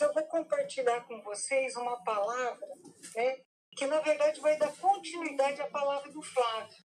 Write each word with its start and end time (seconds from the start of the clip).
eu 0.00 0.12
vou 0.12 0.22
compartilhar 0.24 1.00
com 1.06 1.20
vocês 1.22 1.74
uma 1.76 2.02
palavra, 2.04 2.68
né, 3.16 3.40
que 3.76 3.86
na 3.86 4.00
verdade 4.00 4.40
vai 4.40 4.56
dar 4.56 4.74
continuidade 4.76 5.60
à 5.60 5.68
palavra 5.68 6.10
do 6.12 6.22
Flávio. 6.22 6.84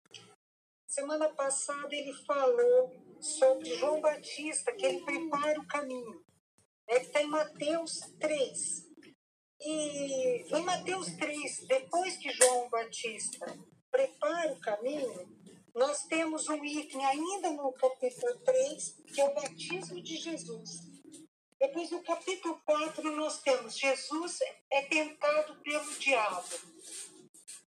Semana 0.86 1.28
passada 1.34 1.94
ele 1.94 2.14
falou 2.24 2.92
sobre 3.20 3.74
João 3.76 4.00
Batista, 4.00 4.72
que 4.72 4.86
ele 4.86 5.04
prepara 5.04 5.60
o 5.60 5.66
caminho. 5.66 6.24
Né, 6.88 7.00
que 7.00 7.06
está 7.06 7.22
em 7.22 7.26
Mateus 7.26 8.00
3. 8.18 8.84
E 9.60 10.56
em 10.56 10.62
Mateus 10.62 11.06
3, 11.16 11.66
depois 11.66 12.16
que 12.16 12.30
João 12.30 12.68
Batista 12.70 13.46
prepara 13.90 14.52
o 14.52 14.60
caminho, 14.60 15.28
nós 15.74 16.04
temos 16.04 16.48
um 16.48 16.64
item 16.64 17.04
ainda 17.04 17.50
no 17.50 17.72
capítulo 17.72 18.38
3, 18.44 19.02
que 19.12 19.20
é 19.20 19.24
o 19.24 19.34
batismo 19.34 20.02
de 20.02 20.16
Jesus. 20.16 20.93
Depois, 21.64 21.90
no 21.90 22.02
capítulo 22.02 22.60
4, 22.66 23.16
nós 23.16 23.40
temos 23.40 23.78
Jesus 23.78 24.38
é 24.70 24.82
tentado 24.82 25.56
pelo 25.62 25.94
diabo. 25.94 26.44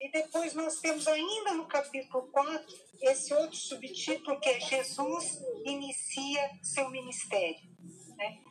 E 0.01 0.11
depois 0.11 0.53
nós 0.53 0.81
temos 0.81 1.07
ainda 1.07 1.53
no 1.53 1.65
capítulo 1.65 2.27
4 2.27 2.77
esse 3.03 3.33
outro 3.33 3.55
subtítulo 3.55 4.37
que 4.41 4.49
é 4.49 4.59
Jesus 4.59 5.39
inicia 5.63 6.59
seu 6.61 6.89
ministério. 6.89 7.61
Né? 8.17 8.43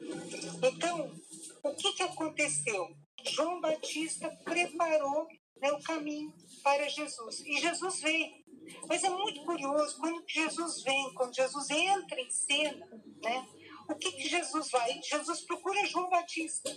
Então, 0.62 1.14
o 1.62 1.74
que, 1.74 1.92
que 1.92 2.02
aconteceu? 2.04 2.96
João 3.26 3.60
Batista 3.60 4.30
preparou 4.44 5.28
né, 5.60 5.70
o 5.72 5.82
caminho 5.82 6.32
para 6.62 6.88
Jesus. 6.88 7.40
E 7.40 7.60
Jesus 7.60 8.00
veio. 8.00 8.32
Mas 8.88 9.04
é 9.04 9.10
muito 9.10 9.44
curioso, 9.44 9.98
quando 9.98 10.24
Jesus 10.26 10.82
vem, 10.82 11.12
quando 11.12 11.34
Jesus 11.34 11.68
entra 11.68 12.18
em 12.18 12.30
cena, 12.30 12.88
né, 13.22 13.46
o 13.88 13.96
que, 13.96 14.12
que 14.12 14.28
Jesus 14.28 14.70
vai? 14.70 15.00
Jesus 15.02 15.42
procura 15.42 15.86
João 15.86 16.08
Batista 16.08 16.70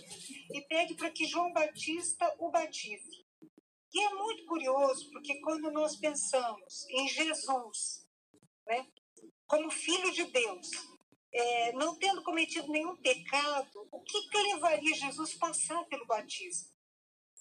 e 0.52 0.60
pede 0.62 0.94
para 0.94 1.10
que 1.10 1.26
João 1.26 1.52
Batista 1.52 2.34
o 2.38 2.50
batize. 2.50 3.26
E 3.92 4.00
é 4.00 4.14
muito 4.14 4.44
curioso, 4.46 5.10
porque 5.10 5.40
quando 5.40 5.70
nós 5.70 5.96
pensamos 5.96 6.86
em 6.90 7.08
Jesus, 7.08 8.06
né, 8.66 8.86
como 9.46 9.70
filho 9.70 10.12
de 10.12 10.24
Deus, 10.24 10.68
é, 11.32 11.72
não 11.72 11.98
tendo 11.98 12.22
cometido 12.22 12.68
nenhum 12.68 12.96
pecado, 12.96 13.88
o 13.90 14.00
que, 14.02 14.28
que 14.28 14.38
levaria 14.38 14.94
Jesus 14.94 15.34
a 15.36 15.38
passar 15.38 15.84
pelo 15.86 16.06
batismo? 16.06 16.68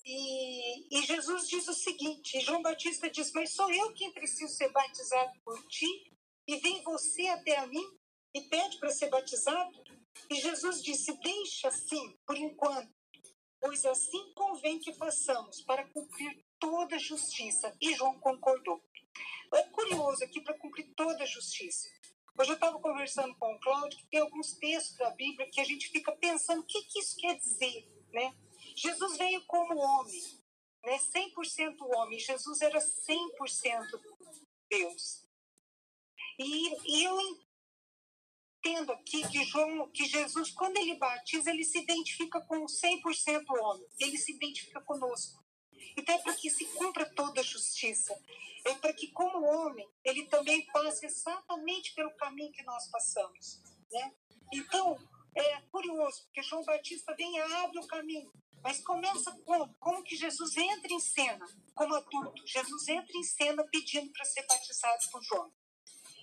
E, 0.05 0.97
e, 0.97 1.05
Jesus 1.05 1.49
diz 1.49 1.67
o 1.67 1.73
seguinte: 1.73 2.39
João 2.39 2.61
Batista 2.61 3.09
diz, 3.09 3.29
Mas 3.33 3.53
sou 3.53 3.69
eu 3.69 3.93
quem 3.93 4.13
preciso 4.13 4.53
ser 4.53 4.71
batizado 4.71 5.33
por 5.43 5.61
ti, 5.67 6.13
e 6.47 6.55
vem 6.57 6.81
você 6.81 7.27
até 7.27 7.57
a 7.57 7.67
mim 7.67 7.85
e 8.33 8.41
pede 8.41 8.77
para 8.77 8.89
ser 8.89 9.09
batizado. 9.09 9.83
E 10.29 10.35
Jesus 10.35 10.83
disse: 10.83 11.13
Deixa 11.19 11.69
assim, 11.69 12.17
por 12.25 12.37
enquanto, 12.37 12.93
pois 13.59 13.85
assim 13.85 14.33
convém 14.33 14.79
que 14.79 14.93
façamos 14.93 15.61
para 15.61 15.87
cumprir 15.89 16.43
toda 16.59 16.95
a 16.95 16.99
justiça. 16.99 17.75
E 17.81 17.93
João 17.95 18.19
concordou. 18.19 18.81
É 19.53 19.63
curioso 19.63 20.23
aqui 20.23 20.41
para 20.41 20.57
cumprir 20.57 20.93
toda 20.95 21.23
a 21.23 21.27
justiça. 21.27 21.87
Hoje 22.37 22.51
eu 22.51 22.55
estava 22.55 22.79
conversando 22.79 23.35
com 23.35 23.51
o 23.51 23.59
Cláudio 23.59 23.97
que 23.97 24.07
tem 24.07 24.19
alguns 24.19 24.53
textos 24.53 24.95
da 24.97 25.09
Bíblia 25.11 25.49
que 25.51 25.59
a 25.59 25.63
gente 25.63 25.89
fica 25.89 26.11
pensando 26.11 26.61
o 26.61 26.65
que, 26.65 26.83
que 26.83 26.99
isso 26.99 27.15
quer 27.17 27.35
dizer, 27.35 27.87
né? 28.11 28.35
Jesus 28.75 29.17
veio 29.17 29.43
como 29.47 29.75
homem, 29.75 30.21
né? 30.83 30.99
100% 30.99 31.77
homem. 31.95 32.19
Jesus 32.19 32.61
era 32.61 32.79
100% 32.79 33.87
Deus. 34.69 35.25
E, 36.37 36.99
e 36.99 37.03
eu 37.03 37.19
entendo 38.57 38.91
aqui 38.91 39.27
que, 39.29 39.43
João, 39.45 39.89
que 39.89 40.05
Jesus, 40.05 40.51
quando 40.51 40.77
ele 40.77 40.95
batiza, 40.95 41.49
ele 41.49 41.63
se 41.63 41.79
identifica 41.79 42.41
com 42.41 42.65
100% 42.65 43.45
homem. 43.61 43.87
Ele 43.99 44.17
se 44.17 44.33
identifica 44.33 44.81
conosco. 44.81 45.43
Então 45.97 46.15
é 46.15 46.17
para 46.19 46.33
que 46.33 46.49
se 46.49 46.65
cumpra 46.65 47.05
toda 47.13 47.41
a 47.41 47.43
justiça. 47.43 48.13
É 48.65 48.73
para 48.75 48.93
que, 48.93 49.07
como 49.11 49.45
homem, 49.45 49.87
ele 50.03 50.25
também 50.27 50.65
passe 50.67 51.05
exatamente 51.05 51.93
pelo 51.93 52.15
caminho 52.17 52.51
que 52.51 52.63
nós 52.63 52.89
passamos. 52.89 53.61
Né? 53.91 54.13
Então, 54.53 54.97
é 55.35 55.61
curioso, 55.71 56.23
porque 56.25 56.43
João 56.43 56.63
Batista 56.65 57.15
vem 57.15 57.37
e 57.37 57.39
abre 57.39 57.79
o 57.79 57.87
caminho. 57.87 58.31
Mas 58.63 58.81
começa 58.81 59.31
como? 59.45 59.73
Como 59.79 60.03
que 60.03 60.15
Jesus 60.15 60.57
entra 60.57 60.91
em 60.91 60.99
cena 60.99 61.45
como 61.73 61.93
adulto. 61.93 62.41
Jesus 62.45 62.87
entra 62.87 63.15
em 63.15 63.23
cena 63.23 63.63
pedindo 63.71 64.11
para 64.11 64.25
ser 64.25 64.45
batizado 64.47 65.03
por 65.11 65.23
João. 65.23 65.53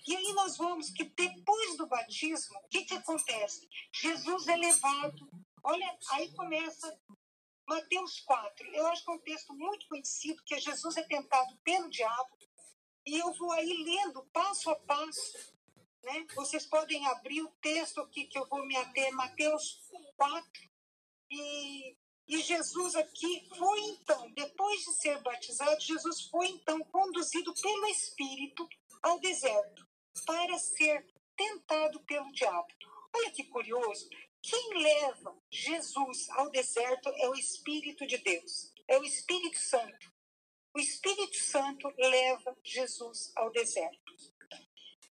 E 0.06 0.14
aí 0.14 0.32
nós 0.34 0.56
vamos 0.58 0.90
que 0.90 1.04
depois 1.04 1.76
do 1.76 1.86
batismo, 1.86 2.58
o 2.58 2.68
que, 2.68 2.84
que 2.84 2.94
acontece? 2.94 3.68
Jesus 3.92 4.46
é 4.48 4.56
levado. 4.56 5.28
Olha, 5.62 5.98
aí 6.10 6.30
começa 6.34 7.00
Mateus 7.66 8.20
4. 8.20 8.74
Eu 8.74 8.86
acho 8.88 9.02
que 9.02 9.10
é 9.10 9.14
um 9.14 9.20
texto 9.20 9.54
muito 9.54 9.88
conhecido, 9.88 10.42
que 10.44 10.54
é 10.54 10.60
Jesus 10.60 10.96
é 10.98 11.02
tentado 11.04 11.56
pelo 11.64 11.88
diabo. 11.88 12.38
E 13.06 13.18
eu 13.18 13.32
vou 13.34 13.50
aí 13.52 13.82
lendo 13.82 14.24
passo 14.26 14.70
a 14.70 14.76
passo. 14.76 15.54
Né? 16.02 16.26
Vocês 16.34 16.66
podem 16.66 17.06
abrir 17.06 17.42
o 17.42 17.52
texto 17.62 18.00
aqui 18.02 18.26
que 18.26 18.38
eu 18.38 18.46
vou 18.46 18.66
me 18.66 18.76
ater, 18.76 19.10
Mateus 19.14 19.80
4. 20.16 20.46
E 21.30 21.96
e 22.26 22.40
Jesus 22.40 22.94
aqui 22.94 23.46
foi 23.54 23.80
então, 23.80 24.32
depois 24.32 24.80
de 24.80 24.94
ser 24.94 25.20
batizado, 25.20 25.78
Jesus 25.78 26.22
foi 26.30 26.48
então 26.48 26.80
conduzido 26.84 27.52
pelo 27.52 27.86
Espírito 27.88 28.66
ao 29.02 29.20
deserto 29.20 29.83
para 30.26 30.58
ser 30.58 31.06
tentado 31.36 32.00
pelo 32.04 32.30
diabo. 32.32 32.68
Olha 33.14 33.30
que 33.30 33.44
curioso. 33.44 34.08
Quem 34.42 34.82
leva 34.82 35.36
Jesus 35.50 36.28
ao 36.30 36.50
deserto 36.50 37.08
é 37.08 37.28
o 37.28 37.34
Espírito 37.34 38.06
de 38.06 38.18
Deus, 38.18 38.72
é 38.86 38.98
o 38.98 39.04
Espírito 39.04 39.58
Santo. 39.58 40.12
O 40.74 40.78
Espírito 40.78 41.36
Santo 41.36 41.92
leva 41.96 42.56
Jesus 42.62 43.32
ao 43.36 43.50
deserto 43.50 44.12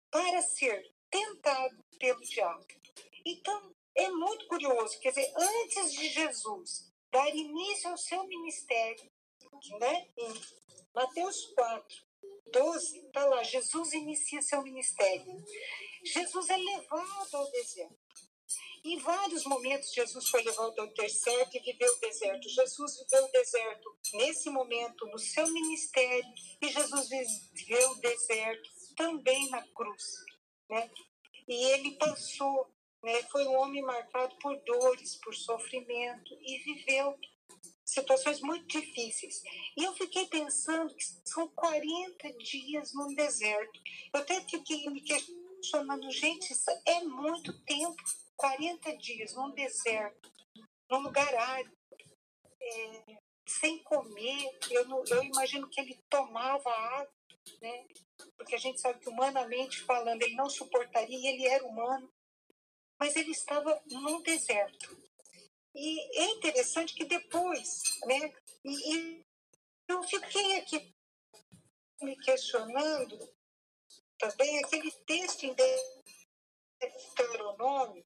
para 0.09 0.41
ser 0.41 0.91
tentado 1.09 1.83
pelo 1.99 2.21
diabo. 2.21 2.65
Então, 3.25 3.75
é 3.95 4.09
muito 4.09 4.47
curioso, 4.47 4.99
quer 4.99 5.09
dizer, 5.09 5.31
antes 5.35 5.93
de 5.93 6.09
Jesus 6.09 6.91
dar 7.11 7.29
início 7.35 7.89
ao 7.89 7.97
seu 7.97 8.23
ministério, 8.25 9.11
né? 9.79 10.09
Em 10.17 10.33
Mateus 10.93 11.45
4, 11.53 12.08
12, 12.51 12.99
está 13.07 13.25
lá, 13.25 13.43
Jesus 13.43 13.93
inicia 13.93 14.41
seu 14.41 14.61
ministério. 14.61 15.25
Jesus 16.03 16.49
é 16.49 16.57
levado 16.57 17.35
ao 17.35 17.51
deserto. 17.51 17.97
Em 18.83 18.97
vários 18.99 19.43
momentos, 19.45 19.93
Jesus 19.93 20.29
foi 20.29 20.41
levado 20.41 20.79
ao 20.79 20.87
deserto 20.93 21.57
e 21.57 21.59
viveu 21.59 21.91
o 21.91 21.99
deserto. 21.99 22.49
Jesus 22.49 22.97
viveu 22.99 23.25
o 23.25 23.31
deserto 23.31 23.97
nesse 24.13 24.49
momento, 24.49 25.05
no 25.07 25.19
seu 25.19 25.47
ministério, 25.51 26.33
e 26.61 26.69
Jesus 26.69 27.09
viveu 27.53 27.91
o 27.91 27.99
deserto 27.99 28.69
também 28.95 29.49
na 29.49 29.61
cruz. 29.73 30.03
Né? 30.69 30.89
E 31.47 31.65
ele 31.71 31.97
passou 31.97 32.71
né? 33.03 33.23
Foi 33.31 33.45
um 33.47 33.57
homem 33.57 33.81
marcado 33.81 34.35
por 34.41 34.55
dores, 34.63 35.15
por 35.17 35.33
sofrimento 35.33 36.37
e 36.41 36.57
viveu 36.59 37.17
situações 37.93 38.39
muito 38.41 38.67
difíceis. 38.67 39.41
E 39.77 39.83
eu 39.83 39.93
fiquei 39.93 40.25
pensando 40.27 40.93
que 40.93 41.03
são 41.25 41.47
40 41.49 42.33
dias 42.37 42.93
no 42.93 43.07
deserto. 43.15 43.79
Eu 44.13 44.21
até 44.21 44.41
fiquei 44.41 44.89
me 44.89 45.01
questionando, 45.01 46.09
gente, 46.11 46.51
isso 46.51 46.69
é 46.85 47.03
muito 47.03 47.57
tempo 47.63 48.01
40 48.37 48.97
dias 48.97 49.33
num 49.33 49.51
deserto, 49.51 50.31
num 50.89 50.99
lugar 50.99 51.33
árido, 51.35 51.77
é, 52.61 53.17
sem 53.47 53.81
comer. 53.83 54.57
Eu, 54.69 54.87
não, 54.87 55.03
eu 55.05 55.23
imagino 55.23 55.69
que 55.69 55.81
ele 55.81 55.99
tomava 56.09 56.69
água, 56.69 57.13
né? 57.61 57.85
porque 58.37 58.55
a 58.55 58.59
gente 58.59 58.79
sabe 58.79 58.99
que 58.99 59.09
humanamente 59.09 59.81
falando 59.81 60.21
ele 60.21 60.35
não 60.35 60.49
suportaria, 60.49 61.29
ele 61.29 61.47
era 61.47 61.65
humano 61.65 62.09
mas 62.99 63.15
ele 63.15 63.31
estava 63.31 63.81
num 63.89 64.21
deserto. 64.21 65.08
E 65.73 66.19
é 66.19 66.25
interessante 66.31 66.95
que 66.95 67.05
depois, 67.05 67.81
né, 68.05 68.33
e, 68.65 68.95
e 68.95 69.25
eu 69.87 70.03
fiquei 70.03 70.57
aqui 70.57 70.93
me 72.01 72.17
questionando 72.17 73.17
também 74.17 74.63
aquele 74.63 74.91
texto 75.05 75.43
em 75.43 75.55
Deuteronômio 76.79 78.05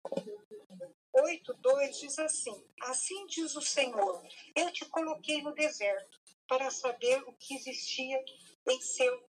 8.2 1.16 2.00
diz 2.00 2.18
assim, 2.18 2.68
assim 2.82 3.26
diz 3.28 3.56
o 3.56 3.62
Senhor, 3.62 4.28
eu 4.56 4.72
te 4.72 4.84
coloquei 4.86 5.42
no 5.44 5.54
deserto 5.54 6.20
para 6.48 6.72
saber 6.72 7.22
o 7.24 7.34
que 7.34 7.56
existia 7.56 8.24
em 8.68 8.82
seu 8.82 9.24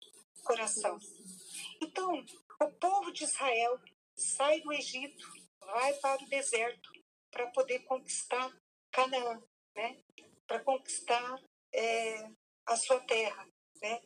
coração. 0.43 0.97
Então, 1.81 2.25
o 2.61 2.71
povo 2.71 3.11
de 3.11 3.25
Israel 3.25 3.79
sai 4.15 4.61
do 4.61 4.71
Egito 4.71 5.27
vai 5.59 5.93
para 5.95 6.23
o 6.23 6.29
deserto 6.29 6.92
para 7.33 7.47
poder 7.51 7.79
conquistar 7.79 8.49
Canaã, 8.91 9.41
né? 9.75 9.99
Para 10.47 10.63
conquistar 10.63 11.41
é, 11.73 12.29
a 12.67 12.77
sua 12.77 12.99
terra, 13.01 13.47
né? 13.81 14.01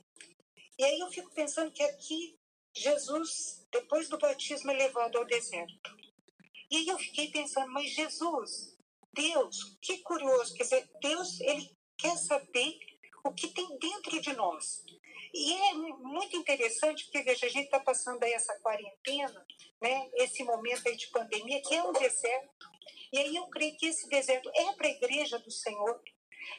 E 0.79 0.83
aí 0.83 0.99
eu 0.99 1.11
fico 1.11 1.29
pensando 1.33 1.71
que 1.71 1.83
aqui 1.83 2.37
Jesus, 2.75 3.65
depois 3.71 4.07
do 4.07 4.17
batismo, 4.17 4.71
é 4.71 4.75
levado 4.75 5.17
ao 5.17 5.25
deserto. 5.25 5.97
E 6.69 6.77
aí 6.77 6.87
eu 6.87 6.97
fiquei 6.97 7.31
pensando, 7.31 7.71
mas 7.71 7.91
Jesus, 7.91 8.77
Deus, 9.13 9.77
que 9.81 9.99
curioso, 9.99 10.53
quer 10.53 10.63
dizer, 10.63 10.89
Deus, 11.01 11.39
ele 11.41 11.75
quer 11.97 12.15
saber 12.17 12.77
o 13.23 13.33
que 13.33 13.47
tem 13.47 13.67
dentro 13.79 14.21
de 14.21 14.33
nós. 14.33 14.83
E 15.33 15.53
é 15.53 15.73
muito 15.73 16.37
interessante, 16.37 17.05
porque 17.05 17.23
veja, 17.23 17.45
a 17.45 17.49
gente 17.49 17.65
está 17.65 17.79
passando 17.79 18.23
aí 18.23 18.33
essa 18.33 18.57
quarentena, 18.59 19.45
né, 19.81 20.09
esse 20.15 20.43
momento 20.43 20.87
aí 20.87 20.95
de 20.95 21.07
pandemia, 21.07 21.61
que 21.61 21.75
é 21.75 21.83
um 21.83 21.93
deserto. 21.93 22.76
E 23.11 23.17
aí 23.17 23.35
eu 23.35 23.47
creio 23.47 23.75
que 23.77 23.87
esse 23.87 24.07
deserto 24.09 24.49
é 24.55 24.73
para 24.73 24.87
a 24.87 24.91
igreja 24.91 25.39
do 25.39 25.51
Senhor. 25.51 26.01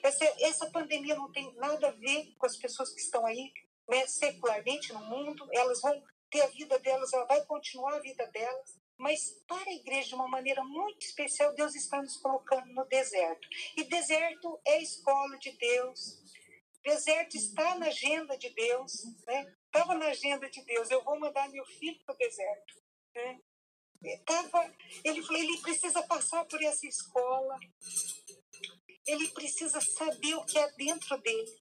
Essa, 0.02 0.24
essa 0.40 0.70
pandemia 0.70 1.16
não 1.16 1.30
tem 1.32 1.52
nada 1.54 1.88
a 1.88 1.92
ver 1.92 2.34
com 2.36 2.46
as 2.46 2.56
pessoas 2.56 2.92
que 2.92 3.00
estão 3.00 3.24
aí 3.26 3.52
né, 3.88 4.06
secularmente 4.06 4.92
no 4.92 5.00
mundo, 5.00 5.48
elas 5.52 5.80
vão 5.80 6.02
ter 6.30 6.42
a 6.42 6.46
vida 6.48 6.78
delas, 6.78 7.12
ela 7.12 7.24
vai 7.24 7.44
continuar 7.46 7.94
a 7.94 8.00
vida 8.00 8.26
delas. 8.26 8.78
Mas 8.98 9.40
para 9.46 9.70
a 9.70 9.74
igreja, 9.74 10.08
de 10.08 10.14
uma 10.16 10.28
maneira 10.28 10.62
muito 10.64 11.06
especial, 11.06 11.54
Deus 11.54 11.74
está 11.74 12.02
nos 12.02 12.16
colocando 12.16 12.66
no 12.74 12.84
deserto. 12.86 13.48
E 13.76 13.84
deserto 13.84 14.60
é 14.66 14.82
escola 14.82 15.38
de 15.38 15.52
Deus. 15.52 16.18
Deserto 16.82 17.36
está 17.36 17.76
na 17.76 17.86
agenda 17.86 18.36
de 18.36 18.50
Deus. 18.50 18.92
Né? 19.24 19.54
Estava 19.66 19.94
na 19.94 20.06
agenda 20.06 20.50
de 20.50 20.64
Deus. 20.64 20.90
Eu 20.90 21.02
vou 21.04 21.18
mandar 21.18 21.48
meu 21.48 21.64
filho 21.64 21.98
para 22.04 22.14
o 22.14 22.18
deserto. 22.18 22.74
Né? 23.14 23.40
Tava, 24.24 24.72
ele 25.04 25.22
falou, 25.22 25.42
ele 25.42 25.58
precisa 25.58 26.02
passar 26.04 26.44
por 26.44 26.62
essa 26.62 26.86
escola. 26.86 27.58
Ele 29.06 29.28
precisa 29.28 29.80
saber 29.80 30.34
o 30.34 30.44
que 30.44 30.58
é 30.58 30.70
dentro 30.72 31.18
dele. 31.18 31.58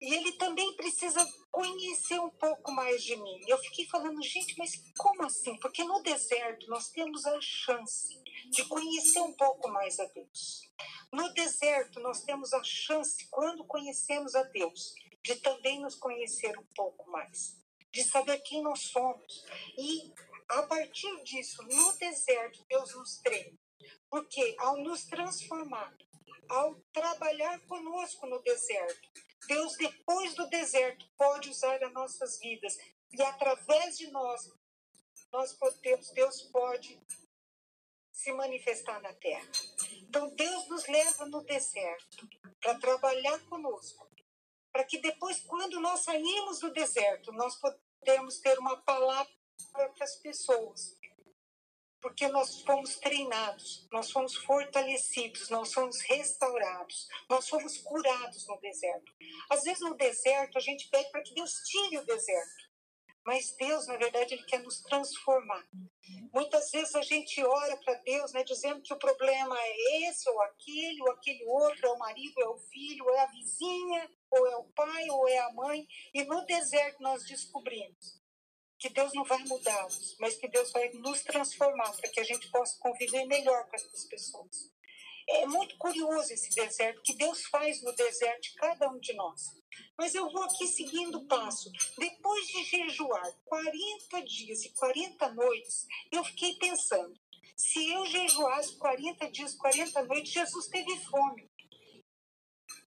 E 0.00 0.12
ele 0.12 0.32
também 0.32 0.74
precisa 0.74 1.24
conhecer 1.50 2.18
um 2.20 2.30
pouco 2.30 2.72
mais 2.72 3.02
de 3.02 3.16
mim. 3.16 3.40
Eu 3.46 3.56
fiquei 3.58 3.86
falando, 3.86 4.20
gente, 4.22 4.58
mas 4.58 4.72
como 4.98 5.24
assim? 5.24 5.56
Porque 5.60 5.84
no 5.84 6.02
deserto 6.02 6.68
nós 6.68 6.90
temos 6.90 7.24
a 7.24 7.40
chance 7.40 8.20
de 8.50 8.64
conhecer 8.64 9.20
um 9.20 9.32
pouco 9.32 9.68
mais 9.68 9.98
a 9.98 10.04
Deus. 10.06 10.68
No 11.12 11.32
deserto 11.32 12.00
nós 12.00 12.22
temos 12.22 12.52
a 12.52 12.62
chance, 12.62 13.26
quando 13.30 13.64
conhecemos 13.64 14.34
a 14.34 14.42
Deus, 14.42 14.94
de 15.22 15.36
também 15.36 15.80
nos 15.80 15.94
conhecer 15.94 16.58
um 16.58 16.66
pouco 16.74 17.10
mais, 17.10 17.56
de 17.90 18.02
saber 18.04 18.38
quem 18.40 18.62
nós 18.62 18.80
somos. 18.82 19.44
E 19.78 20.12
a 20.48 20.62
partir 20.64 21.22
disso, 21.24 21.62
no 21.62 21.92
deserto, 21.94 22.64
Deus 22.68 22.94
nos 22.94 23.18
treina. 23.18 23.58
Porque 24.08 24.54
ao 24.58 24.76
nos 24.78 25.04
transformar, 25.04 25.96
ao 26.48 26.74
trabalhar 26.92 27.60
conosco 27.66 28.26
no 28.26 28.40
deserto, 28.42 29.10
Deus, 29.46 29.76
depois 29.76 30.34
do 30.34 30.48
deserto, 30.48 31.06
pode 31.16 31.50
usar 31.50 31.82
as 31.82 31.92
nossas 31.92 32.38
vidas 32.38 32.76
e 33.12 33.22
através 33.22 33.98
de 33.98 34.10
nós, 34.10 34.50
nós 35.32 35.52
podemos, 35.52 36.10
Deus 36.10 36.42
pode 36.42 37.00
se 38.10 38.32
manifestar 38.32 39.00
na 39.02 39.12
terra. 39.14 39.50
Então, 40.02 40.34
Deus 40.34 40.68
nos 40.68 40.86
leva 40.86 41.26
no 41.26 41.42
deserto 41.42 42.28
para 42.60 42.78
trabalhar 42.78 43.38
conosco, 43.46 44.08
para 44.72 44.84
que 44.84 44.98
depois, 44.98 45.40
quando 45.40 45.80
nós 45.80 46.00
sairmos 46.00 46.60
do 46.60 46.72
deserto, 46.72 47.32
nós 47.32 47.56
podemos 47.56 48.38
ter 48.38 48.58
uma 48.58 48.80
palavra 48.82 49.32
para 49.72 49.92
as 50.00 50.16
pessoas, 50.16 50.96
porque 52.00 52.28
nós 52.28 52.60
fomos 52.60 52.96
treinados, 52.96 53.88
nós 53.90 54.10
fomos 54.10 54.36
fortalecidos, 54.36 55.48
nós 55.48 55.72
fomos 55.72 56.00
restaurados, 56.02 57.08
nós 57.30 57.48
fomos 57.48 57.78
curados 57.78 58.46
no 58.46 58.60
deserto. 58.60 59.10
Às 59.50 59.62
vezes 59.62 59.80
no 59.80 59.96
deserto 59.96 60.58
a 60.58 60.60
gente 60.60 60.88
pede 60.90 61.10
para 61.10 61.22
que 61.22 61.34
Deus 61.34 61.52
tire 61.64 61.98
o 61.98 62.04
deserto, 62.04 62.64
mas 63.24 63.56
Deus, 63.56 63.86
na 63.86 63.96
verdade, 63.96 64.34
Ele 64.34 64.44
quer 64.44 64.62
nos 64.62 64.82
transformar. 64.82 65.66
Muitas 66.30 66.70
vezes 66.70 66.94
a 66.94 67.00
gente 67.00 67.42
ora 67.42 67.76
para 67.78 67.94
Deus, 67.94 68.32
né, 68.34 68.44
dizendo 68.44 68.82
que 68.82 68.92
o 68.92 68.98
problema 68.98 69.56
é 69.58 70.08
esse 70.08 70.28
ou 70.28 70.42
aquele, 70.42 71.00
ou 71.00 71.10
aquele 71.10 71.44
outro, 71.46 71.86
é 71.86 71.90
o 71.90 71.98
marido, 71.98 72.38
é 72.42 72.48
o 72.48 72.58
filho, 72.58 73.08
é 73.08 73.20
a 73.20 73.26
vizinha, 73.26 74.10
ou 74.30 74.46
é 74.46 74.56
o 74.56 74.64
pai, 74.64 75.08
ou 75.08 75.26
é 75.26 75.38
a 75.38 75.52
mãe, 75.54 75.86
e 76.12 76.22
no 76.24 76.44
deserto 76.44 77.02
nós 77.02 77.24
descobrimos 77.24 78.23
que 78.84 78.90
Deus 78.90 79.14
não 79.14 79.24
vai 79.24 79.42
mudá-los, 79.44 80.14
mas 80.20 80.36
que 80.36 80.46
Deus 80.46 80.70
vai 80.70 80.90
nos 80.90 81.22
transformar 81.22 81.90
para 81.96 82.10
que 82.10 82.20
a 82.20 82.24
gente 82.24 82.50
possa 82.50 82.78
conviver 82.80 83.24
melhor 83.24 83.66
com 83.66 83.76
essas 83.76 84.04
pessoas. 84.04 84.70
É 85.26 85.46
muito 85.46 85.78
curioso 85.78 86.30
esse 86.30 86.54
deserto, 86.54 87.00
que 87.00 87.14
Deus 87.14 87.46
faz 87.46 87.82
no 87.82 87.96
deserto 87.96 88.42
de 88.42 88.54
cada 88.56 88.90
um 88.90 88.98
de 88.98 89.14
nós. 89.14 89.40
Mas 89.96 90.14
eu 90.14 90.30
vou 90.30 90.42
aqui 90.42 90.66
seguindo 90.66 91.16
o 91.16 91.26
passo. 91.26 91.72
Depois 91.96 92.46
de 92.46 92.62
jejuar 92.62 93.32
40 93.46 94.22
dias 94.22 94.66
e 94.66 94.68
40 94.74 95.32
noites, 95.32 95.86
eu 96.12 96.22
fiquei 96.22 96.54
pensando: 96.56 97.18
se 97.56 97.90
eu 97.90 98.04
jejuasse 98.04 98.76
40 98.76 99.30
dias, 99.30 99.54
40 99.54 100.02
noites, 100.02 100.30
Jesus 100.30 100.66
teve 100.66 100.94
fome 101.06 101.50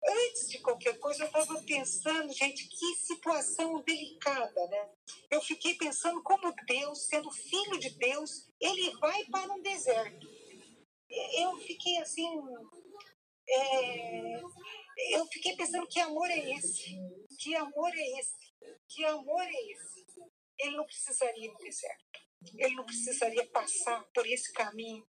antes 0.07 0.49
de 0.49 0.59
qualquer 0.59 0.97
coisa, 0.99 1.23
eu 1.23 1.27
estava 1.27 1.61
pensando, 1.63 2.33
gente, 2.33 2.67
que 2.67 2.95
situação 2.95 3.81
delicada, 3.81 4.67
né? 4.67 4.89
Eu 5.29 5.41
fiquei 5.41 5.75
pensando 5.75 6.21
como 6.23 6.53
Deus, 6.65 7.07
sendo 7.07 7.29
filho 7.31 7.79
de 7.79 7.89
Deus, 7.97 8.49
ele 8.59 8.91
vai 8.97 9.25
para 9.25 9.53
um 9.53 9.61
deserto. 9.61 10.27
Eu 11.09 11.57
fiquei 11.57 11.97
assim. 11.99 12.27
É, 13.49 14.41
eu 15.11 15.25
fiquei 15.27 15.55
pensando 15.55 15.87
que 15.87 15.99
amor 15.99 16.29
é 16.29 16.51
esse? 16.51 16.97
Que 17.39 17.55
amor 17.55 17.91
é 17.93 18.19
esse? 18.19 18.53
Que 18.89 19.05
amor 19.05 19.43
é 19.43 19.71
esse? 19.71 20.05
Ele 20.59 20.75
não 20.75 20.85
precisaria 20.85 21.51
no 21.51 21.57
deserto. 21.59 22.05
Ele 22.55 22.75
não 22.75 22.85
precisaria 22.85 23.45
passar 23.47 24.03
por 24.13 24.25
esse 24.27 24.51
caminho, 24.53 25.05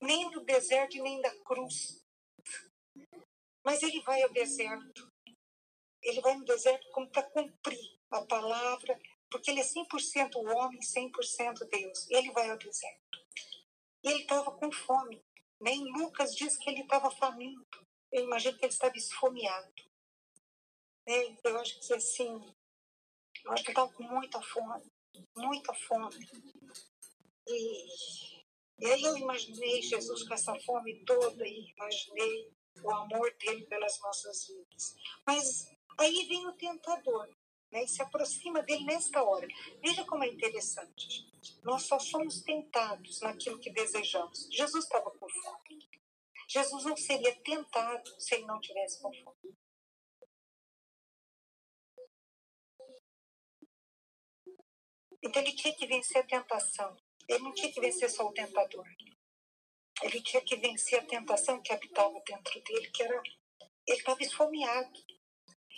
nem 0.00 0.30
do 0.30 0.44
deserto 0.44 1.02
nem 1.02 1.20
da 1.20 1.34
cruz. 1.42 2.03
Mas 3.64 3.82
ele 3.82 4.00
vai 4.02 4.22
ao 4.22 4.32
deserto. 4.32 5.10
Ele 6.02 6.20
vai 6.20 6.36
no 6.36 6.44
deserto 6.44 6.86
como 6.92 7.10
para 7.10 7.22
cumprir 7.30 7.98
a 8.10 8.22
palavra, 8.26 8.98
porque 9.30 9.50
ele 9.50 9.60
é 9.60 9.64
100% 9.64 10.36
homem, 10.36 10.80
100% 10.80 11.68
Deus. 11.70 12.10
Ele 12.10 12.30
vai 12.32 12.50
ao 12.50 12.58
deserto. 12.58 13.18
E 14.02 14.08
ele 14.10 14.22
estava 14.22 14.52
com 14.52 14.70
fome. 14.70 15.24
Nem 15.60 15.82
Lucas 15.92 16.34
diz 16.36 16.58
que 16.58 16.68
ele 16.68 16.82
estava 16.82 17.10
faminto. 17.10 17.86
Eu 18.12 18.24
imagino 18.24 18.58
que 18.58 18.66
ele 18.66 18.72
estava 18.72 18.96
esfomeado. 18.96 19.72
Né? 21.06 21.36
Eu 21.42 21.58
acho 21.58 21.80
que 21.80 21.94
assim, 21.94 22.54
eu 23.44 23.52
acho 23.52 23.64
que 23.64 23.70
ele 23.70 23.78
estava 23.78 23.92
com 23.92 24.02
muita 24.02 24.42
fome, 24.42 24.92
muita 25.36 25.74
fome. 25.74 26.16
E, 27.46 27.86
e 28.78 28.86
aí 28.86 29.02
eu 29.02 29.16
imaginei 29.16 29.82
Jesus 29.82 30.26
com 30.26 30.34
essa 30.34 30.54
fome 30.60 31.04
toda 31.04 31.46
e 31.46 31.72
imaginei 31.72 32.52
o 32.82 32.90
amor 32.90 33.34
dele 33.38 33.66
pelas 33.66 34.00
nossas 34.00 34.46
vidas. 34.46 34.94
Mas 35.26 35.66
aí 35.98 36.26
vem 36.26 36.46
o 36.46 36.52
tentador, 36.52 37.28
né, 37.70 37.84
e 37.84 37.88
se 37.88 38.02
aproxima 38.02 38.62
dele 38.62 38.84
nesta 38.84 39.22
hora. 39.22 39.46
Veja 39.82 40.04
como 40.04 40.24
é 40.24 40.28
interessante. 40.28 41.26
Nós 41.62 41.82
só 41.82 41.98
somos 41.98 42.42
tentados 42.42 43.20
naquilo 43.20 43.58
que 43.58 43.70
desejamos. 43.70 44.48
Jesus 44.50 44.84
estava 44.84 45.10
com 45.10 45.28
fome. 45.28 45.88
Jesus 46.48 46.84
não 46.84 46.96
seria 46.96 47.34
tentado 47.40 48.20
se 48.20 48.34
ele 48.34 48.46
não 48.46 48.60
tivesse 48.60 49.00
com 49.00 49.12
fome. 49.12 49.56
Então 55.22 55.40
ele 55.40 55.54
tinha 55.54 55.74
que 55.74 55.86
vencer 55.86 56.18
a 56.18 56.26
tentação. 56.26 56.96
Ele 57.26 57.42
não 57.42 57.54
tinha 57.54 57.72
que 57.72 57.80
vencer 57.80 58.10
só 58.10 58.26
o 58.26 58.32
tentador. 58.32 58.84
Ele 60.02 60.20
tinha 60.22 60.42
que 60.42 60.56
vencer 60.56 60.98
a 60.98 61.06
tentação 61.06 61.62
que 61.62 61.72
habitava 61.72 62.20
dentro 62.26 62.62
dele, 62.62 62.90
que 62.90 63.02
era. 63.02 63.22
Ele 63.86 63.98
estava 63.98 64.22
esfomeado. 64.22 64.92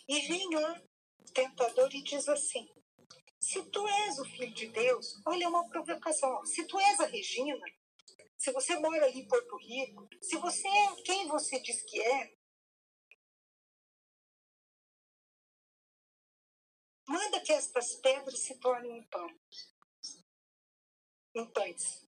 E 0.09 0.21
vem 0.29 0.55
lá 0.55 0.83
o 1.19 1.33
tentador 1.33 1.93
e 1.95 2.03
diz 2.03 2.29
assim: 2.29 2.69
se 3.41 3.63
tu 3.71 3.87
és 3.87 4.19
o 4.19 4.25
filho 4.25 4.55
de 4.55 4.67
Deus, 4.69 5.21
olha 5.27 5.49
uma 5.49 5.69
provocação. 5.69 6.45
Se 6.45 6.67
tu 6.67 6.79
és 6.81 7.01
a 7.01 7.07
Regina, 7.07 7.65
se 8.37 8.53
você 8.53 8.77
mora 8.77 9.07
ali 9.07 9.21
em 9.21 9.29
Porto 9.29 9.57
Rico, 9.57 10.09
se 10.21 10.37
você 10.37 10.67
é 10.67 11.03
quem 11.03 11.27
você 11.29 11.61
diz 11.61 11.83
que 11.83 12.01
é, 12.01 12.37
manda 17.07 17.41
que 17.41 17.53
estas 17.53 17.95
pedras 17.97 18.41
se 18.41 18.59
tornem 18.59 18.99
em 18.99 19.07
pães. 19.09 19.75
Em 21.35 21.53
pães. 21.53 22.06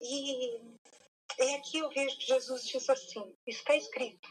E 0.00 0.60
é 1.38 1.54
aqui 1.56 1.78
eu 1.78 1.90
vejo 1.90 2.18
que 2.18 2.26
Jesus 2.26 2.66
diz 2.66 2.88
assim: 2.88 3.36
está 3.46 3.74
escrito, 3.74 4.28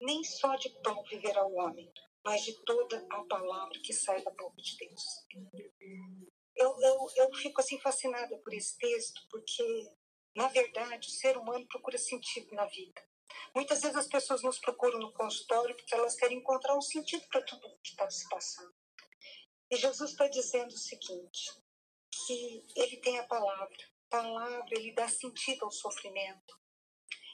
nem 0.00 0.22
só 0.24 0.54
de 0.56 0.70
pão 0.82 1.02
viverá 1.04 1.46
o 1.46 1.54
homem, 1.56 1.90
mas 2.24 2.44
de 2.44 2.52
toda 2.64 3.06
a 3.10 3.24
palavra 3.24 3.78
que 3.80 3.92
sai 3.92 4.22
da 4.22 4.30
boca 4.30 4.60
de 4.60 4.76
Deus. 4.76 5.02
Eu, 6.56 6.76
eu, 6.80 7.06
eu 7.16 7.34
fico 7.34 7.60
assim 7.60 7.78
fascinada 7.80 8.36
por 8.38 8.52
esse 8.52 8.76
texto, 8.78 9.20
porque, 9.30 9.92
na 10.34 10.48
verdade, 10.48 11.08
o 11.08 11.12
ser 11.12 11.36
humano 11.36 11.66
procura 11.68 11.96
sentido 11.96 12.52
na 12.54 12.66
vida. 12.66 13.00
Muitas 13.54 13.80
vezes 13.80 13.96
as 13.96 14.08
pessoas 14.08 14.42
nos 14.42 14.58
procuram 14.58 14.98
no 14.98 15.12
consultório 15.12 15.76
porque 15.76 15.94
elas 15.94 16.16
querem 16.16 16.38
encontrar 16.38 16.76
um 16.76 16.82
sentido 16.82 17.26
para 17.28 17.42
tudo 17.42 17.78
que 17.82 17.90
está 17.90 18.10
se 18.10 18.28
passando. 18.28 18.74
E 19.70 19.76
Jesus 19.76 20.10
está 20.10 20.26
dizendo 20.28 20.70
o 20.72 20.78
seguinte: 20.78 21.52
que 22.26 22.64
ele 22.76 22.96
tem 22.98 23.18
a 23.18 23.26
palavra, 23.26 23.76
palavra, 24.08 24.68
ele 24.70 24.92
dá 24.92 25.08
sentido 25.08 25.64
ao 25.64 25.70
sofrimento. 25.70 26.58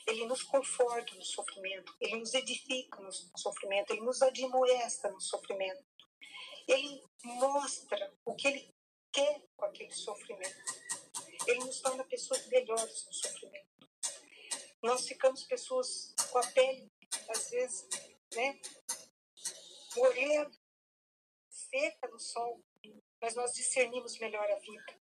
Ele 0.06 0.26
nos 0.26 0.42
conforta 0.42 1.14
no 1.14 1.24
sofrimento, 1.24 1.94
ele 1.98 2.16
nos 2.16 2.34
edifica 2.34 3.00
no 3.00 3.10
sofrimento, 3.38 3.90
ele 3.90 4.02
nos 4.02 4.20
admoesta 4.20 5.10
no 5.10 5.20
sofrimento. 5.20 5.82
Ele 6.68 7.02
mostra 7.24 8.14
o 8.24 8.34
que 8.34 8.48
ele 8.48 8.74
quer 9.10 9.42
com 9.56 9.64
aquele 9.64 9.92
sofrimento. 9.92 10.62
Ele 11.46 11.60
nos 11.60 11.80
torna 11.80 12.04
pessoas 12.04 12.46
melhores 12.48 13.06
no 13.06 13.12
sofrimento. 13.12 13.88
Nós 14.82 15.06
ficamos 15.06 15.44
pessoas 15.44 16.14
com 16.30 16.38
a 16.38 16.46
pele, 16.48 16.90
às 17.30 17.50
vezes, 17.50 17.88
né, 18.34 18.60
morrendo, 19.96 20.58
seca 21.48 22.08
no 22.08 22.18
sol, 22.18 22.62
mas 23.20 23.34
nós 23.34 23.52
discernimos 23.52 24.18
melhor 24.18 24.50
a 24.50 24.58
vida. 24.58 25.03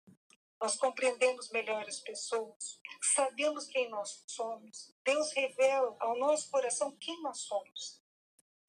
Nós 0.60 0.76
compreendemos 0.76 1.48
melhor 1.50 1.82
as 1.88 2.00
pessoas, 2.00 2.78
sabemos 3.14 3.66
quem 3.66 3.88
nós 3.88 4.22
somos. 4.26 4.94
Deus 5.02 5.32
revela 5.32 5.96
ao 5.98 6.18
nosso 6.18 6.50
coração 6.50 6.94
quem 6.96 7.20
nós 7.22 7.38
somos. 7.38 8.00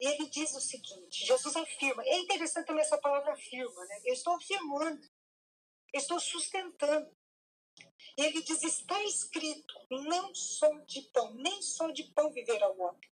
E 0.00 0.06
ele 0.06 0.28
diz 0.30 0.54
o 0.54 0.60
seguinte: 0.60 1.26
Jesus 1.26 1.54
afirma. 1.54 2.02
É 2.04 2.18
interessante 2.18 2.66
também 2.66 2.82
essa 2.82 2.98
palavra 2.98 3.34
afirma, 3.34 3.84
né? 3.84 4.00
Eu 4.06 4.14
estou 4.14 4.34
afirmando, 4.34 5.06
estou 5.92 6.18
sustentando. 6.18 7.14
E 8.16 8.24
ele 8.24 8.42
diz: 8.42 8.62
está 8.62 9.00
escrito, 9.04 9.74
não 9.90 10.34
só 10.34 10.70
de 10.86 11.02
pão, 11.12 11.34
nem 11.34 11.60
só 11.60 11.90
de 11.90 12.04
pão 12.14 12.32
viverá 12.32 12.70
o 12.70 12.80
homem, 12.80 13.11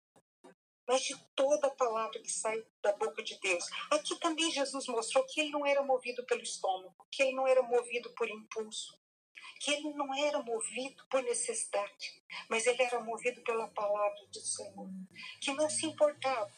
mas 0.88 1.02
de 1.02 1.14
toda 1.36 1.66
a 1.66 1.70
palavra 1.70 2.18
que 2.18 2.32
sai 2.32 2.64
da 2.82 2.92
boca 2.94 3.22
de 3.22 3.38
Deus. 3.38 3.64
Aqui 3.90 4.18
também 4.18 4.50
Jesus 4.50 4.86
mostrou 4.86 5.22
que 5.24 5.40
ele 5.40 5.50
não 5.50 5.66
era 5.66 5.82
movido 5.82 6.24
pelo 6.24 6.42
estômago, 6.42 7.06
que 7.10 7.22
ele 7.22 7.32
não 7.34 7.46
era 7.46 7.62
movido 7.62 8.10
por 8.14 8.28
impulso, 8.28 8.98
que 9.60 9.70
ele 9.70 9.92
não 9.92 10.14
era 10.14 10.42
movido 10.42 11.06
por 11.10 11.22
necessidade, 11.22 12.22
mas 12.48 12.66
ele 12.66 12.82
era 12.82 13.00
movido 13.00 13.42
pela 13.42 13.68
palavra 13.68 14.26
do 14.28 14.40
Senhor, 14.40 14.88
que 15.42 15.52
não 15.52 15.68
se 15.68 15.84
importava 15.84 16.50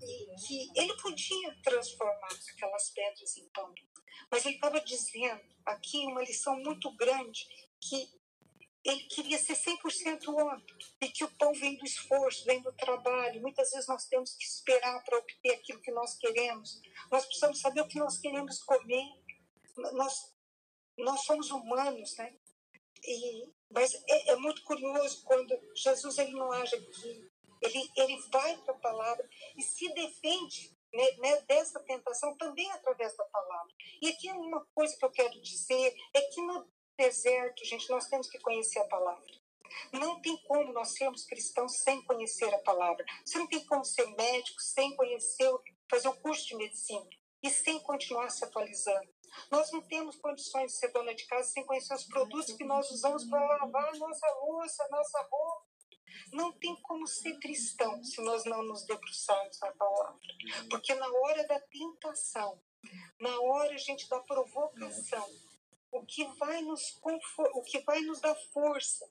e 0.00 0.34
que 0.46 0.70
ele 0.74 0.94
podia 0.94 1.54
transformar 1.62 2.28
aquelas 2.54 2.90
pedras 2.90 3.36
em 3.36 3.48
pão. 3.50 3.72
Mas 4.30 4.46
ele 4.46 4.54
estava 4.54 4.80
dizendo 4.80 5.42
aqui 5.66 5.98
uma 6.06 6.22
lição 6.22 6.56
muito 6.56 6.90
grande 6.96 7.46
que 7.78 8.08
ele 8.84 9.02
queria 9.04 9.38
ser 9.38 9.54
100% 9.54 10.28
homem 10.28 10.64
e 11.00 11.08
que 11.08 11.24
o 11.24 11.30
pão 11.36 11.52
vem 11.52 11.76
do 11.76 11.84
esforço, 11.84 12.44
vem 12.44 12.60
do 12.62 12.72
trabalho. 12.72 13.40
Muitas 13.40 13.70
vezes 13.70 13.86
nós 13.86 14.06
temos 14.06 14.34
que 14.34 14.44
esperar 14.44 15.02
para 15.04 15.18
obter 15.18 15.54
aquilo 15.54 15.80
que 15.80 15.92
nós 15.92 16.16
queremos. 16.16 16.80
Nós 17.10 17.24
precisamos 17.24 17.60
saber 17.60 17.80
o 17.82 17.88
que 17.88 17.98
nós 17.98 18.18
queremos 18.18 18.62
comer. 18.62 19.04
Nós, 19.92 20.34
nós 20.98 21.20
somos 21.24 21.50
humanos, 21.50 22.16
né? 22.16 22.36
E, 23.04 23.52
mas 23.70 23.94
é, 24.08 24.32
é, 24.32 24.36
muito 24.36 24.62
curioso 24.64 25.22
quando 25.24 25.56
Jesus 25.76 26.18
ele 26.18 26.32
não 26.32 26.50
age 26.52 26.74
aqui. 26.74 27.30
Ele, 27.60 27.90
ele 27.96 28.16
vai 28.32 28.56
para 28.58 28.74
a 28.74 28.78
palavra 28.78 29.28
e 29.56 29.62
se 29.62 29.88
defende 29.94 30.76
né, 30.92 31.10
né, 31.18 31.40
dessa 31.42 31.80
tentação 31.80 32.36
também 32.36 32.70
através 32.72 33.16
da 33.16 33.24
palavra. 33.24 33.72
E 34.00 34.08
aqui 34.08 34.30
uma 34.32 34.64
coisa 34.74 34.96
que 34.96 35.04
eu 35.04 35.10
quero 35.10 35.40
dizer 35.40 35.94
é 36.12 36.20
que 36.22 36.42
no 36.42 36.68
deserto, 36.96 37.64
gente, 37.64 37.88
nós 37.90 38.06
temos 38.06 38.28
que 38.28 38.38
conhecer 38.38 38.78
a 38.80 38.84
palavra. 38.84 39.42
Não 39.92 40.20
tem 40.20 40.36
como 40.44 40.72
nós 40.72 40.94
sermos 40.94 41.24
cristãos 41.24 41.78
sem 41.78 42.02
conhecer 42.02 42.52
a 42.54 42.58
palavra. 42.58 43.04
Você 43.24 43.38
não 43.38 43.46
tem 43.46 43.64
como 43.64 43.84
ser 43.84 44.06
médico 44.16 44.60
sem 44.60 44.94
conhecer, 44.96 45.50
fazer 45.90 46.08
o 46.08 46.20
curso 46.20 46.46
de 46.46 46.56
medicina 46.56 47.08
e 47.42 47.50
sem 47.50 47.80
continuar 47.80 48.30
se 48.30 48.44
atualizando. 48.44 49.08
Nós 49.50 49.72
não 49.72 49.80
temos 49.80 50.16
condições 50.16 50.72
de 50.72 50.78
ser 50.78 50.92
dona 50.92 51.14
de 51.14 51.24
casa 51.26 51.48
sem 51.50 51.64
conhecer 51.64 51.94
os 51.94 52.04
produtos 52.04 52.52
que 52.54 52.64
nós 52.64 52.90
usamos 52.90 53.24
para 53.24 53.40
lavar 53.40 53.96
nossa 53.96 54.26
louça, 54.42 54.86
nossa 54.90 55.22
roupa. 55.22 55.72
Não 56.32 56.52
tem 56.52 56.76
como 56.82 57.06
ser 57.06 57.38
cristão 57.38 58.02
se 58.04 58.20
nós 58.22 58.44
não 58.44 58.62
nos 58.62 58.84
debruçarmos 58.84 59.58
na 59.60 59.72
palavra. 59.72 60.20
Porque 60.68 60.94
na 60.94 61.08
hora 61.08 61.46
da 61.46 61.58
tentação, 61.60 62.60
na 63.18 63.40
hora, 63.40 63.76
gente, 63.78 64.08
da 64.08 64.20
provocação, 64.20 65.26
o 65.92 66.04
que 66.04 66.24
vai 66.38 66.62
nos 66.62 66.98
o 67.54 67.62
que 67.62 67.78
vai 67.80 68.00
nos 68.00 68.20
dar 68.20 68.34
força. 68.52 69.08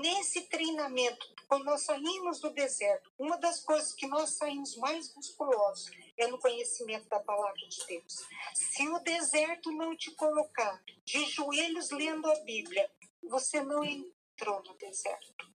Nesse 0.00 0.42
treinamento 0.42 1.26
quando 1.48 1.64
nós 1.64 1.82
saímos 1.82 2.40
do 2.40 2.50
deserto 2.50 3.10
uma 3.18 3.38
das 3.38 3.60
coisas 3.60 3.94
que 3.94 4.06
nós 4.06 4.30
saímos 4.30 4.76
mais 4.76 5.14
musculosos 5.14 5.90
é 6.16 6.26
no 6.26 6.38
conhecimento 6.38 7.08
da 7.08 7.20
palavra 7.20 7.66
de 7.68 7.86
Deus. 7.86 8.26
Se 8.54 8.88
o 8.88 8.98
deserto 8.98 9.70
não 9.72 9.96
te 9.96 10.10
colocar 10.12 10.82
de 11.04 11.24
joelhos 11.26 11.90
lendo 11.90 12.30
a 12.30 12.40
Bíblia 12.40 12.90
você 13.22 13.62
não 13.62 13.84
entrou 13.84 14.62
no 14.62 14.74
deserto 14.74 15.57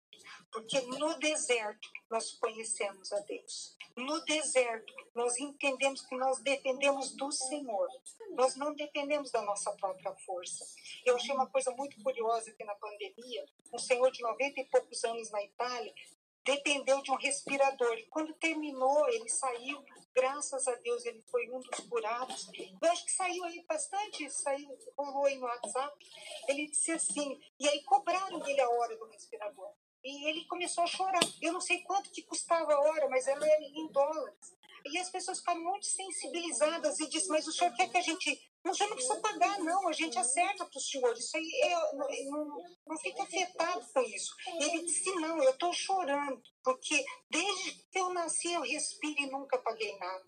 porque 0.51 0.81
no 0.81 1.17
deserto 1.19 1.89
nós 2.09 2.31
conhecemos 2.33 3.11
a 3.11 3.19
Deus. 3.21 3.75
No 3.95 4.23
deserto 4.25 4.93
nós 5.15 5.37
entendemos 5.37 6.01
que 6.01 6.15
nós 6.15 6.39
dependemos 6.39 7.15
do 7.15 7.31
Senhor. 7.31 7.89
Nós 8.31 8.55
não 8.55 8.73
dependemos 8.73 9.31
da 9.31 9.41
nossa 9.41 9.71
própria 9.73 10.15
força. 10.25 10.65
Eu 11.05 11.15
achei 11.15 11.33
uma 11.33 11.47
coisa 11.47 11.71
muito 11.71 12.01
curiosa 12.01 12.51
que 12.53 12.63
na 12.63 12.75
pandemia, 12.75 13.45
um 13.73 13.79
senhor 13.79 14.11
de 14.11 14.21
90 14.21 14.61
e 14.61 14.65
poucos 14.65 15.03
anos 15.03 15.29
na 15.31 15.43
Itália 15.43 15.93
dependeu 16.45 17.01
de 17.01 17.11
um 17.11 17.15
respirador. 17.15 17.97
Quando 18.09 18.33
terminou, 18.33 19.07
ele 19.09 19.29
saiu 19.29 19.83
graças 20.13 20.67
a 20.67 20.75
Deus 20.75 21.05
ele 21.05 21.21
foi 21.21 21.49
um 21.49 21.59
dos 21.59 21.79
curados. 21.87 22.49
Eu 22.81 22.91
acho 22.91 23.05
que 23.05 23.11
saiu 23.11 23.43
aí 23.45 23.63
bastante, 23.67 24.29
saiu, 24.29 24.77
rolou 24.97 25.25
aí 25.25 25.37
no 25.37 25.45
WhatsApp. 25.45 26.05
Ele 26.47 26.67
disse 26.67 26.91
assim, 26.91 27.39
e 27.59 27.67
aí 27.67 27.83
cobraram 27.83 28.39
dele 28.39 28.61
a 28.61 28.69
hora 28.69 28.97
do 28.97 29.05
respirador. 29.05 29.71
E 30.03 30.29
ele 30.29 30.45
começou 30.45 30.83
a 30.83 30.87
chorar. 30.87 31.19
Eu 31.41 31.53
não 31.53 31.61
sei 31.61 31.81
quanto 31.81 32.11
que 32.11 32.23
custava 32.23 32.73
a 32.73 32.79
hora, 32.79 33.09
mas 33.09 33.27
ela 33.27 33.45
era 33.45 33.61
em 33.61 33.87
dólares. 33.91 34.57
E 34.85 34.97
as 34.97 35.09
pessoas 35.09 35.39
ficaram 35.39 35.61
muito 35.61 35.85
sensibilizadas 35.85 36.99
e 36.99 37.09
dizem, 37.09 37.29
mas 37.29 37.47
o 37.47 37.51
senhor 37.51 37.73
quer 37.75 37.89
que 37.89 37.97
a 37.97 38.01
gente... 38.01 38.49
Não, 38.63 38.71
o 38.71 38.75
senhor 38.75 38.89
não 38.89 38.95
precisa 38.95 39.19
pagar, 39.19 39.59
não. 39.59 39.87
A 39.87 39.93
gente 39.93 40.17
acerta 40.17 40.65
para 40.65 40.77
o 40.77 40.81
senhor. 40.81 41.13
Isso 41.17 41.35
aí 41.35 41.51
é, 41.63 41.95
não, 41.95 42.07
não, 42.31 42.63
não 42.87 42.97
fica 42.97 43.23
afetado 43.23 43.85
com 43.93 44.01
isso. 44.01 44.33
E 44.47 44.63
ele 44.63 44.85
disse, 44.85 45.13
não, 45.15 45.43
eu 45.43 45.51
estou 45.51 45.73
chorando. 45.73 46.41
Porque 46.63 47.03
desde 47.29 47.73
que 47.91 47.99
eu 47.99 48.13
nasci 48.13 48.53
eu 48.53 48.61
respiro 48.61 49.19
e 49.19 49.29
nunca 49.29 49.57
paguei 49.57 49.97
nada. 49.97 50.25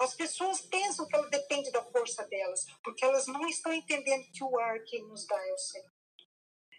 As 0.00 0.14
pessoas 0.14 0.60
pensam 0.60 1.06
que 1.06 1.14
ela 1.14 1.28
depende 1.28 1.70
da 1.70 1.84
força 1.84 2.24
delas, 2.26 2.64
porque 2.82 3.04
elas 3.04 3.26
não 3.26 3.46
estão 3.48 3.72
entendendo 3.72 4.30
que 4.32 4.44
o 4.44 4.58
ar 4.58 4.78
que 4.84 5.00
nos 5.02 5.26
dá 5.26 5.48
é 5.48 5.52
o 5.52 5.58
Senhor. 5.58 5.97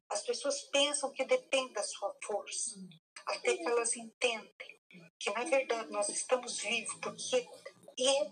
As 0.10 0.22
pessoas 0.24 0.62
pensam 0.64 1.12
que 1.12 1.24
depende 1.24 1.74
da 1.74 1.84
sua 1.84 2.16
força, 2.24 2.80
até 3.26 3.56
que 3.56 3.68
elas 3.68 3.96
entendem 3.96 4.80
que, 5.20 5.30
na 5.32 5.44
verdade, 5.44 5.92
nós 5.92 6.10
estamos 6.10 6.60
vivos 6.60 6.96
porque 6.96 7.48
é 8.00 8.32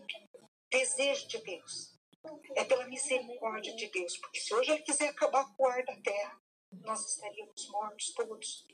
desejo 0.72 1.28
de 1.28 1.38
Deus, 1.40 1.94
é 2.56 2.64
pela 2.64 2.88
misericórdia 2.88 3.76
de 3.76 3.88
Deus. 3.88 4.18
Porque 4.18 4.40
se 4.40 4.54
hoje 4.54 4.72
Ele 4.72 4.82
quiser 4.82 5.10
acabar 5.10 5.46
com 5.56 5.64
o 5.64 5.68
ar 5.68 5.84
da 5.86 5.96
terra, 5.98 6.42
nós 6.82 7.06
estaríamos 7.06 7.70
mortos 7.70 8.14
todos. 8.14 8.66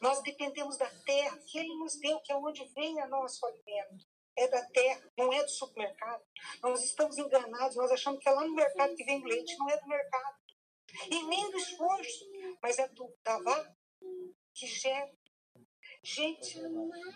Nós 0.00 0.22
dependemos 0.22 0.76
da 0.78 0.88
terra 1.04 1.36
que 1.46 1.58
Ele 1.58 1.74
nos 1.76 1.96
deu, 1.96 2.20
que 2.20 2.32
é 2.32 2.36
onde 2.36 2.64
vem 2.74 3.00
o 3.02 3.08
nosso 3.08 3.44
alimento. 3.46 4.06
É 4.34 4.48
da 4.48 4.62
terra, 4.66 5.10
não 5.16 5.32
é 5.32 5.42
do 5.42 5.50
supermercado. 5.50 6.22
Nós 6.62 6.84
estamos 6.84 7.16
enganados, 7.16 7.76
nós 7.76 7.90
achamos 7.90 8.20
que 8.22 8.28
é 8.28 8.32
lá 8.32 8.44
no 8.44 8.54
mercado 8.54 8.94
que 8.94 9.04
vem 9.04 9.22
o 9.22 9.26
leite, 9.26 9.56
não 9.56 9.68
é 9.70 9.76
do 9.78 9.88
mercado. 9.88 10.36
E 11.10 11.22
nem 11.24 11.50
do 11.50 11.58
esforço, 11.58 12.24
mas 12.62 12.78
é 12.78 12.88
do, 12.88 13.12
vaca 13.24 13.76
que 14.54 14.66
gera. 14.66 15.12
Gente, 16.02 16.56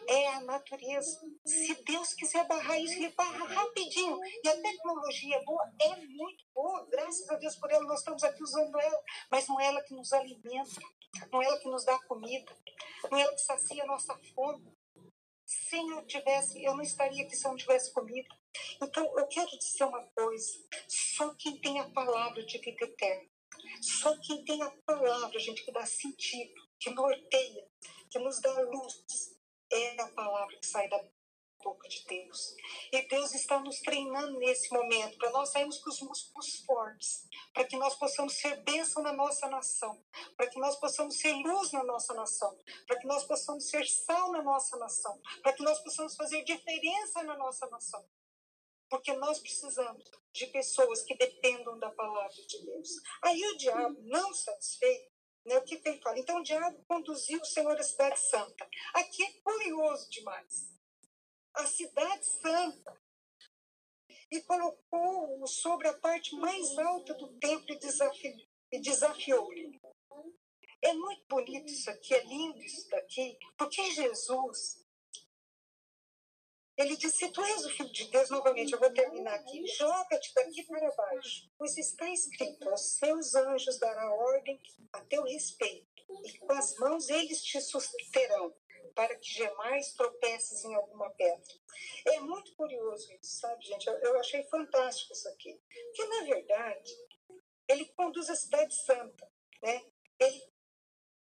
é 0.08 0.28
a 0.28 0.40
natureza. 0.40 1.20
Se 1.46 1.74
Deus 1.84 2.12
quiser 2.14 2.46
barrar 2.46 2.78
isso, 2.78 2.94
ele 2.94 3.10
barra 3.10 3.46
rapidinho. 3.46 4.18
E 4.42 4.48
a 4.48 4.60
tecnologia 4.60 5.36
é 5.36 5.44
boa, 5.44 5.72
é 5.80 5.96
muito 6.06 6.44
boa. 6.52 6.86
Graças 6.90 7.28
a 7.30 7.36
Deus 7.36 7.54
por 7.56 7.70
ela, 7.70 7.84
nós 7.84 8.00
estamos 8.00 8.24
aqui 8.24 8.42
usando 8.42 8.78
ela. 8.80 9.02
Mas 9.30 9.46
não 9.46 9.60
é 9.60 9.66
ela 9.66 9.82
que 9.82 9.94
nos 9.94 10.12
alimenta, 10.12 10.80
não 11.32 11.40
é 11.40 11.46
ela 11.46 11.60
que 11.60 11.68
nos 11.68 11.84
dá 11.84 11.98
comida, 12.00 12.52
não 13.10 13.18
é 13.18 13.22
ela 13.22 13.32
que 13.32 13.42
sacia 13.42 13.84
a 13.84 13.86
nossa 13.86 14.18
fome. 14.34 14.76
Se 15.46 15.76
eu 15.76 16.04
tivesse, 16.06 16.62
eu 16.62 16.74
não 16.74 16.82
estaria 16.82 17.24
aqui 17.24 17.36
se 17.36 17.46
eu 17.46 17.50
não 17.50 17.58
tivesse 17.58 17.92
comida. 17.92 18.28
Então, 18.82 19.04
eu 19.18 19.26
quero 19.28 19.50
dizer 19.56 19.84
uma 19.84 20.02
coisa: 20.16 20.64
só 20.88 21.32
quem 21.34 21.60
tem 21.60 21.78
a 21.78 21.88
palavra 21.90 22.44
de 22.44 22.58
vida 22.58 22.84
eterna 22.84 23.28
só 23.80 24.16
quem 24.18 24.44
tem 24.44 24.62
a 24.62 24.70
palavra, 24.86 25.38
gente, 25.38 25.64
que 25.64 25.72
dá 25.72 25.84
sentido, 25.86 26.54
que 26.78 26.90
norteia, 26.90 27.66
que 28.10 28.18
nos 28.18 28.40
dá 28.40 28.60
luz, 28.60 29.36
é 29.72 30.00
a 30.00 30.08
palavra 30.08 30.56
que 30.56 30.66
sai 30.66 30.88
da 30.88 31.00
boca 31.62 31.88
de 31.88 32.04
Deus. 32.06 32.54
E 32.92 33.06
Deus 33.08 33.34
está 33.34 33.60
nos 33.60 33.80
treinando 33.80 34.38
nesse 34.38 34.72
momento 34.72 35.18
para 35.18 35.30
nós 35.30 35.50
sairmos 35.50 35.78
com 35.78 35.90
os 35.90 36.00
músculos 36.00 36.64
fortes, 36.66 37.28
para 37.52 37.64
que 37.64 37.76
nós 37.76 37.94
possamos 37.96 38.34
ser 38.38 38.56
bênção 38.62 39.02
na 39.02 39.12
nossa 39.12 39.48
nação, 39.48 40.02
para 40.36 40.48
que 40.48 40.58
nós 40.58 40.76
possamos 40.76 41.18
ser 41.18 41.32
luz 41.34 41.70
na 41.72 41.84
nossa 41.84 42.14
nação, 42.14 42.56
para 42.86 42.98
que 42.98 43.06
nós 43.06 43.24
possamos 43.24 43.68
ser 43.68 43.86
sal 43.86 44.32
na 44.32 44.42
nossa 44.42 44.76
nação, 44.78 45.20
para 45.42 45.52
que 45.52 45.62
nós 45.62 45.78
possamos 45.80 46.16
fazer 46.16 46.42
diferença 46.44 47.22
na 47.22 47.36
nossa 47.36 47.66
nação. 47.68 48.04
Porque 48.90 49.12
nós 49.14 49.38
precisamos 49.38 50.04
de 50.32 50.46
pessoas 50.48 51.02
que 51.02 51.16
dependam 51.16 51.78
da 51.78 51.90
palavra 51.90 52.46
de 52.46 52.66
Deus. 52.66 52.90
Aí 53.22 53.40
o 53.40 53.56
diabo, 53.56 54.02
não 54.02 54.34
satisfeito, 54.34 55.10
né, 55.46 55.56
o 55.56 55.62
que, 55.62 55.80
ele 55.82 56.00
fala? 56.00 56.18
Então 56.18 56.40
o 56.40 56.42
diabo 56.42 56.84
conduziu 56.86 57.40
o 57.40 57.46
Senhor 57.46 57.78
à 57.78 57.82
cidade 57.82 58.18
santa. 58.20 58.68
Aqui 58.94 59.22
é 59.22 59.32
curioso 59.42 60.10
demais. 60.10 60.74
A 61.54 61.66
cidade 61.66 62.26
santa 62.26 63.00
e 64.30 64.40
colocou-o 64.42 65.46
sobre 65.46 65.88
a 65.88 65.98
parte 65.98 66.34
mais 66.36 66.78
alta 66.78 67.14
do 67.14 67.28
templo 67.38 67.76
e 68.70 68.80
desafiou-lhe. 68.80 69.80
É 70.82 70.94
muito 70.94 71.26
bonito 71.28 71.66
isso 71.66 71.90
aqui, 71.90 72.14
é 72.14 72.24
lindo 72.24 72.58
isso 72.62 72.88
daqui, 72.88 73.36
porque 73.58 73.90
Jesus, 73.90 74.79
ele 76.80 76.96
disse: 76.96 77.18
Se 77.18 77.30
tu 77.30 77.42
és 77.42 77.66
o 77.66 77.70
filho 77.70 77.92
de 77.92 78.10
Deus, 78.10 78.30
novamente, 78.30 78.72
eu 78.72 78.78
vou 78.78 78.90
terminar 78.92 79.34
aqui, 79.34 79.66
joga-te 79.66 80.32
daqui 80.34 80.62
para 80.64 80.90
baixo, 80.92 81.50
pois 81.58 81.76
está 81.76 82.08
escrito: 82.08 82.68
aos 82.68 82.96
seus 82.96 83.34
anjos 83.34 83.78
dará 83.78 84.12
ordem 84.14 84.58
a 84.92 85.00
teu 85.04 85.22
respeito, 85.24 85.86
e 86.24 86.38
com 86.38 86.52
as 86.52 86.74
mãos 86.76 87.08
eles 87.10 87.42
te 87.42 87.60
susterão 87.60 88.54
para 88.94 89.14
que 89.16 89.32
jamais 89.32 89.92
tropeces 89.92 90.64
em 90.64 90.74
alguma 90.74 91.10
pedra. 91.10 91.54
É 92.06 92.20
muito 92.20 92.54
curioso 92.54 93.12
isso, 93.12 93.38
sabe, 93.40 93.64
gente? 93.64 93.86
Eu, 93.86 93.94
eu 93.98 94.18
achei 94.18 94.42
fantástico 94.44 95.12
isso 95.12 95.28
aqui. 95.28 95.60
Que, 95.94 96.04
na 96.06 96.24
verdade, 96.24 96.92
ele 97.68 97.84
conduz 97.96 98.28
a 98.28 98.34
cidade 98.34 98.74
santa, 98.74 99.30
né? 99.62 99.84
Ele, 100.18 100.42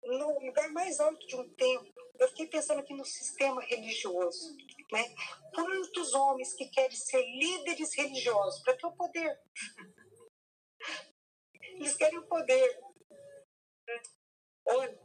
no 0.04 0.40
lugar 0.40 0.70
mais 0.72 1.00
alto 1.00 1.26
de 1.28 1.36
um 1.36 1.48
templo, 1.54 1.94
eu 2.20 2.28
fiquei 2.30 2.48
pensando 2.48 2.80
aqui 2.80 2.94
no 2.94 3.06
sistema 3.06 3.62
religioso, 3.62 4.56
né? 4.92 5.16
Quantos 5.54 6.14
homens 6.14 6.54
que 6.54 6.70
querem 6.70 6.96
ser 6.96 7.22
líderes 7.22 7.96
religiosos 7.96 8.62
para 8.64 8.78
ter 8.78 8.86
o 8.86 8.96
poder? 8.96 9.40
Eles 11.62 11.96
querem 11.96 12.20
o 12.20 12.28
poder. 12.28 12.80
Olha, 14.68 15.00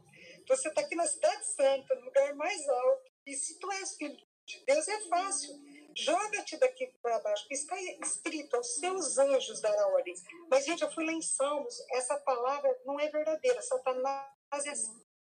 você 0.47 0.69
está 0.69 0.81
aqui 0.81 0.95
na 0.95 1.05
Cidade 1.05 1.45
Santa, 1.45 1.95
no 1.95 2.05
lugar 2.05 2.35
mais 2.35 2.67
alto, 2.67 3.11
e 3.25 3.33
se 3.35 3.59
tu 3.59 3.71
és 3.71 3.95
filho 3.95 4.17
de 4.45 4.65
Deus, 4.65 4.87
é 4.87 5.01
fácil. 5.09 5.55
Joga-te 5.95 6.57
daqui 6.57 6.87
para 7.01 7.19
baixo, 7.19 7.45
está 7.49 7.75
escrito, 7.81 8.55
aos 8.55 8.75
seus 8.75 9.17
anjos 9.17 9.59
dará 9.61 9.87
ordens. 9.87 10.21
Mas, 10.49 10.63
gente, 10.63 10.83
eu 10.83 10.91
fui 10.91 11.05
lá 11.05 11.11
em 11.11 11.21
Salmos, 11.21 11.75
essa 11.91 12.17
palavra 12.19 12.79
não 12.85 12.99
é 12.99 13.09
verdadeira. 13.09 13.61
Satanás 13.61 14.29
é 14.65 14.73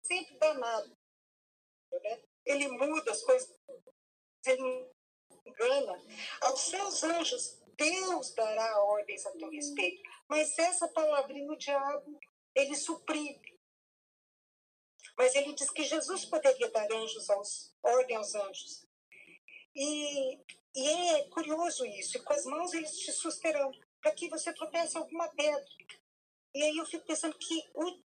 sempre 0.02 0.38
danado. 0.38 0.96
Né? 1.92 2.22
Ele 2.46 2.68
muda 2.68 3.12
as 3.12 3.22
coisas, 3.22 3.54
ele 4.50 4.90
engana. 5.46 6.02
Aos 6.40 6.60
seus 6.60 7.02
anjos, 7.02 7.58
Deus 7.76 8.34
dará 8.34 8.82
ordens 8.84 9.26
a 9.26 9.32
teu 9.32 9.50
respeito. 9.50 10.02
Mas 10.28 10.58
essa 10.58 10.88
palavrinha, 10.88 11.50
o 11.50 11.56
diabo, 11.56 12.18
ele 12.54 12.74
suprime. 12.76 13.40
Mas 15.16 15.34
ele 15.34 15.52
diz 15.54 15.70
que 15.70 15.84
Jesus 15.84 16.24
poderia 16.24 16.70
dar 16.70 16.90
anjos 16.92 17.28
aos, 17.30 17.74
ordem 17.82 18.16
aos 18.16 18.34
anjos. 18.34 18.86
E, 19.74 20.38
e 20.74 20.88
é 20.88 21.28
curioso 21.28 21.84
isso. 21.86 22.16
E 22.16 22.22
com 22.22 22.32
as 22.32 22.44
mãos 22.44 22.72
eles 22.72 22.98
te 22.98 23.12
susterão 23.12 23.70
para 24.00 24.12
que 24.12 24.28
você 24.28 24.52
tropece 24.52 24.96
alguma 24.96 25.28
pedra. 25.28 25.64
E 26.54 26.62
aí 26.62 26.76
eu 26.76 26.84
fico 26.84 27.06
pensando 27.06 27.36
que 27.38 27.70
o, 27.74 27.98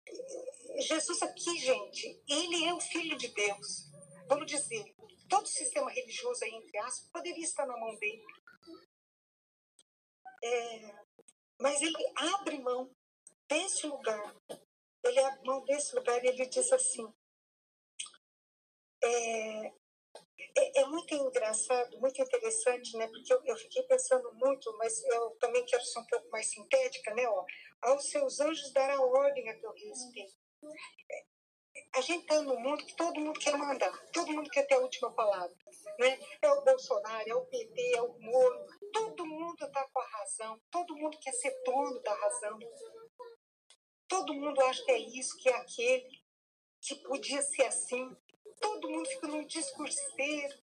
Jesus 0.82 1.22
aqui, 1.24 1.58
gente, 1.58 2.22
ele 2.28 2.66
é 2.66 2.74
o 2.74 2.80
Filho 2.80 3.18
de 3.18 3.28
Deus. 3.30 3.90
Vamos 4.28 4.46
dizer, 4.46 4.94
todo 5.30 5.44
o 5.44 5.48
sistema 5.48 5.92
religioso 5.92 6.44
aí, 6.44 6.52
entre 6.52 6.78
aspas, 6.80 7.10
poderia 7.12 7.44
estar 7.44 7.66
na 7.66 7.78
mão 7.78 7.96
dele. 7.96 8.24
É, 10.44 10.96
mas 11.60 11.82
ele 11.82 12.14
abre 12.16 12.60
mão 12.60 12.90
desse 13.48 13.88
lugar 13.88 14.36
ele 15.06 15.20
abre 15.20 15.46
mão 15.46 15.64
desse 15.66 15.96
lugar 15.96 16.24
e 16.24 16.28
ele 16.28 16.46
diz 16.48 16.72
assim: 16.72 17.08
é, 19.04 19.68
é, 19.68 20.82
é, 20.82 20.86
muito 20.86 21.14
engraçado, 21.14 22.00
muito 22.00 22.22
interessante, 22.22 22.98
né? 22.98 23.08
Porque 23.08 23.32
eu, 23.32 23.42
eu, 23.46 23.56
fiquei 23.56 23.84
pensando 23.84 24.34
muito, 24.34 24.76
mas 24.78 25.04
eu 25.06 25.32
também 25.40 25.64
quero 25.66 25.84
ser 25.84 26.00
um 26.00 26.08
pouco 26.08 26.30
mais 26.30 26.50
sintética, 26.50 27.14
né? 27.14 27.28
Ó, 27.28 27.46
aos 27.82 28.10
seus 28.10 28.40
anjos 28.40 28.74
dará 28.74 29.00
ordem 29.00 29.50
a 29.50 29.60
teu 29.60 29.72
respeito. 29.72 30.36
A 31.96 32.02
gente 32.02 32.24
está 32.24 32.42
num 32.42 32.60
mundo 32.60 32.86
que 32.86 32.94
todo 32.96 33.22
mundo 33.22 33.40
quer 33.40 33.58
mandar, 33.58 33.92
todo 34.12 34.34
mundo 34.34 34.50
quer 34.50 34.68
ter 34.68 34.76
a 34.76 34.80
última 34.80 35.14
palavra. 35.14 35.56
Né? 35.98 36.20
É 36.42 36.52
o 36.52 36.62
Bolsonaro, 36.62 37.30
é 37.30 37.34
o 37.34 37.46
PT, 37.46 37.96
é 37.96 38.02
o 38.02 38.20
Moro, 38.20 38.66
todo 38.92 39.26
mundo 39.26 39.66
está 39.66 39.88
com 39.88 40.02
a 40.02 40.08
razão, 40.08 40.62
todo 40.70 40.96
mundo 40.98 41.18
quer 41.20 41.32
ser 41.32 41.52
dono 41.64 42.02
da 42.02 42.14
razão. 42.14 42.60
Todo 44.10 44.34
mundo 44.34 44.62
acha 44.64 44.84
que 44.84 44.92
é 44.92 45.00
isso, 45.00 45.38
que 45.38 45.48
é 45.48 45.56
aquele, 45.56 46.22
que 46.82 46.96
podia 46.96 47.42
ser 47.42 47.64
assim. 47.64 48.16
Todo 48.60 48.90
mundo 48.90 49.08
fica 49.08 49.28
num 49.28 49.46
discurseiro. 49.46 50.66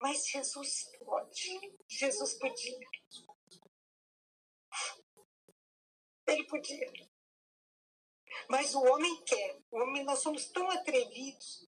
Mas 0.00 0.26
Jesus 0.28 0.90
pode. 1.04 1.76
Jesus 1.88 2.38
podia. 2.38 2.78
Ele 6.26 6.46
podia. 6.46 7.11
Mas 8.48 8.74
o 8.74 8.82
homem 8.82 9.22
quer. 9.24 9.58
O 9.70 9.78
homem, 9.78 10.04
nós 10.04 10.20
somos 10.20 10.46
tão 10.46 10.70
atrevidos. 10.70 11.68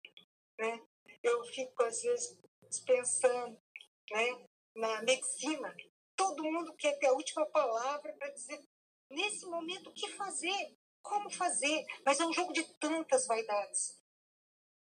Né? 0.57 0.81
Eu 1.23 1.43
fico, 1.45 1.83
às 1.83 2.01
vezes, 2.01 2.39
pensando 2.85 3.59
né, 4.11 4.45
na 4.75 5.01
medicina. 5.01 5.75
Todo 6.15 6.43
mundo 6.43 6.75
quer 6.75 6.97
ter 6.99 7.07
a 7.07 7.13
última 7.13 7.45
palavra 7.47 8.13
para 8.13 8.29
dizer, 8.29 8.59
nesse 9.09 9.45
momento, 9.45 9.89
o 9.89 9.93
que 9.93 10.09
fazer. 10.11 10.77
Como 11.01 11.31
fazer? 11.31 11.83
Mas 12.05 12.19
é 12.19 12.25
um 12.25 12.33
jogo 12.33 12.53
de 12.53 12.63
tantas 12.75 13.25
vaidades. 13.25 13.99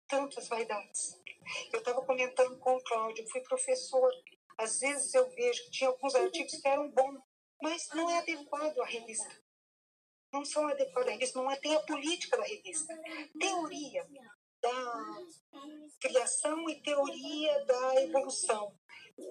Tantas 0.07 0.49
vaidades. 0.49 1.19
Eu 1.73 1.79
estava 1.79 2.05
comentando 2.05 2.59
com 2.59 2.77
o 2.77 2.85
Cláudio, 2.85 3.29
fui 3.31 3.41
professor. 3.41 4.13
Às 4.59 4.81
vezes 4.81 5.15
eu 5.15 5.29
vejo 5.31 5.65
que 5.65 5.71
tinha 5.71 5.91
alguns 5.91 6.15
artigos 6.15 6.61
que 6.61 6.69
eram 6.69 6.91
bons, 6.91 7.21
mas 7.61 7.89
não 7.95 8.09
é 8.11 8.19
adequado 8.19 8.79
à 8.81 8.85
revista. 8.85 9.44
Não 10.35 10.45
são 10.45 10.67
adequados 10.67 11.09
à 11.09 11.13
revista, 11.13 11.39
não 11.39 11.49
é, 11.49 11.55
tem 11.55 11.77
a 11.77 11.81
política 11.81 12.37
da 12.37 12.43
revista. 12.43 12.93
Teoria 13.39 14.05
da 14.61 15.17
criação 16.01 16.69
e 16.69 16.83
teoria 16.83 17.65
da 17.67 18.03
evolução. 18.03 18.77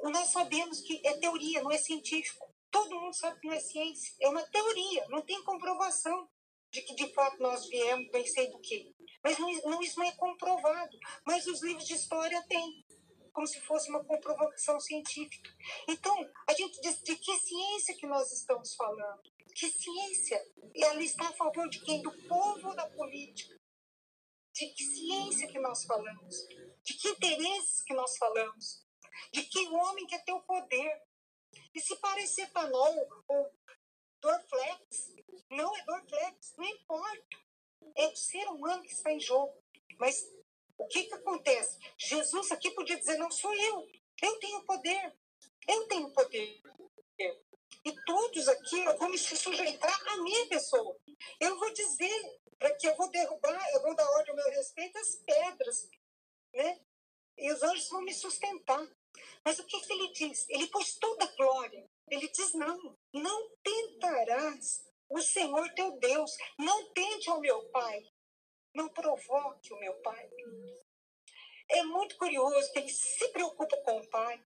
Nós 0.04 0.30
sabemos 0.30 0.80
que 0.80 1.06
é 1.06 1.18
teoria, 1.18 1.62
não 1.62 1.72
é 1.72 1.78
científico. 1.78 2.50
Todo 2.72 3.02
mundo 3.02 3.14
sabe 3.16 3.38
que 3.42 3.48
não 3.48 3.54
é 3.54 3.60
ciência, 3.60 4.16
é 4.22 4.30
uma 4.30 4.44
teoria, 4.44 5.06
não 5.10 5.22
tem 5.22 5.44
comprovação 5.44 6.30
de 6.72 6.82
que 6.82 6.96
de 6.96 7.14
fato 7.14 7.38
nós 7.44 7.68
viemos, 7.68 8.10
bem 8.10 8.26
sei 8.26 8.50
do 8.50 8.60
que. 8.60 8.96
Mas 9.22 9.38
não, 9.38 9.52
não, 9.66 9.82
isso 9.82 10.00
não 10.00 10.06
é 10.06 10.12
comprovado. 10.14 10.98
Mas 11.26 11.46
os 11.48 11.62
livros 11.62 11.86
de 11.86 11.96
história 11.96 12.42
têm, 12.48 12.86
como 13.34 13.46
se 13.46 13.60
fosse 13.60 13.90
uma 13.90 14.06
comprovação 14.06 14.80
científica. 14.80 15.52
Então, 15.90 16.16
a 16.48 16.54
gente 16.54 16.80
diz 16.80 17.04
de 17.04 17.16
que 17.18 17.38
ciência 17.40 17.98
que 17.98 18.08
nós 18.08 18.32
estamos 18.32 18.74
falando? 18.74 19.33
Que 19.56 19.70
ciência? 19.70 20.44
E 20.74 20.84
ela 20.84 21.02
está 21.02 21.30
a 21.30 21.34
favor 21.34 21.70
de 21.70 21.80
quem? 21.80 22.02
Do 22.02 22.12
povo 22.28 22.74
da 22.76 22.90
política? 22.90 23.60
De 24.54 24.68
que 24.68 24.84
ciência 24.84 25.48
que 25.48 25.60
nós 25.60 25.86
falamos? 25.86 26.48
De 26.84 26.94
que 26.94 27.10
interesses 27.10 27.84
que 27.84 27.94
nós 27.94 28.18
falamos? 28.18 28.84
De 29.32 29.44
que 29.44 29.60
o 29.60 29.74
homem 29.76 30.08
quer 30.08 30.24
ter 30.24 30.34
o 30.34 30.42
poder? 30.42 31.02
E 31.74 31.80
se 31.80 31.96
parecer 31.98 32.50
panol 32.52 33.24
ou 33.28 33.52
Dorflex, 34.22 35.14
não 35.50 35.76
é 35.76 35.84
Dorflex, 35.86 36.54
não 36.58 36.66
importa. 36.66 37.38
É 37.96 38.08
o 38.08 38.16
ser 38.16 38.48
humano 38.48 38.82
que 38.84 38.94
está 38.94 39.12
em 39.12 39.20
jogo. 39.20 39.54
Mas 40.00 40.28
o 40.78 40.88
que, 40.88 41.04
que 41.04 41.14
acontece? 41.14 41.78
Jesus 41.98 42.52
aqui 42.52 42.72
podia 42.72 42.98
dizer: 42.98 43.18
não 43.18 43.30
sou 43.30 43.54
eu, 43.54 43.88
eu 44.22 44.40
tenho 44.40 44.64
poder, 44.66 45.16
eu 45.68 45.88
tenho 45.88 46.12
poder. 46.12 46.62
E 47.86 47.92
todos 48.06 48.48
aqui 48.48 48.84
vão 48.98 49.18
se 49.18 49.36
sujeitar 49.36 50.08
à 50.10 50.18
minha 50.18 50.48
pessoa. 50.48 50.98
Eu 51.40 51.58
vou 51.60 51.74
dizer 51.74 52.40
para 52.58 52.74
que 52.76 52.88
eu 52.88 52.96
vou 52.96 53.10
derrubar, 53.10 53.62
eu 53.74 53.82
vou 53.82 53.94
dar 53.94 54.10
ordem 54.12 54.30
ao 54.30 54.38
meu 54.38 54.50
respeito 54.52 54.98
às 54.98 55.16
pedras, 55.18 55.90
né? 56.54 56.80
E 57.38 57.52
os 57.52 57.62
anjos 57.62 57.90
vão 57.90 58.02
me 58.02 58.14
sustentar. 58.14 58.88
Mas 59.44 59.60
o 59.60 59.66
que, 59.66 59.82
que 59.82 59.92
ele 59.92 60.14
diz? 60.14 60.48
Ele 60.50 60.68
pôs 60.68 60.96
toda 60.96 61.26
a 61.26 61.36
glória. 61.36 61.90
Ele 62.10 62.28
diz: 62.30 62.54
não, 62.54 62.98
não 63.14 63.50
tentarás 63.62 64.86
o 65.10 65.22
Senhor 65.22 65.70
teu 65.74 65.92
Deus. 66.00 66.32
Não 66.58 66.92
tente 66.94 67.30
ao 67.30 67.42
meu 67.42 67.70
Pai. 67.70 68.02
Não 68.74 68.90
provoque 68.90 69.74
o 69.74 69.80
meu 69.80 69.94
Pai. 69.96 70.30
É 71.70 71.84
muito 71.84 72.18
curioso 72.18 72.72
que 72.72 72.80
ele 72.80 72.90
se 72.90 73.28
preocupa 73.30 73.76
com 73.84 73.98
o 73.98 74.10
Pai. 74.10 74.42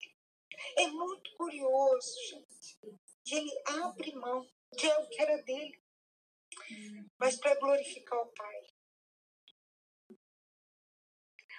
É 0.76 0.86
muito 0.86 1.34
curioso, 1.36 2.14
gente, 2.28 2.78
que 3.24 3.34
ele 3.34 3.62
abre 3.66 4.14
mão 4.14 4.46
de 4.72 4.90
algo 4.90 5.08
que 5.08 5.22
era 5.22 5.42
dele, 5.42 5.82
mas 7.18 7.36
para 7.36 7.58
glorificar 7.58 8.20
o 8.20 8.32
Pai. 8.32 8.66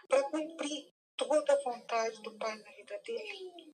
Para 0.07 0.23
cumprir 0.29 0.93
toda 1.17 1.53
a 1.53 1.63
vontade 1.63 2.21
do 2.21 2.37
Pai 2.37 2.55
na 2.57 2.71
vida 2.73 2.99
dele. 2.99 3.73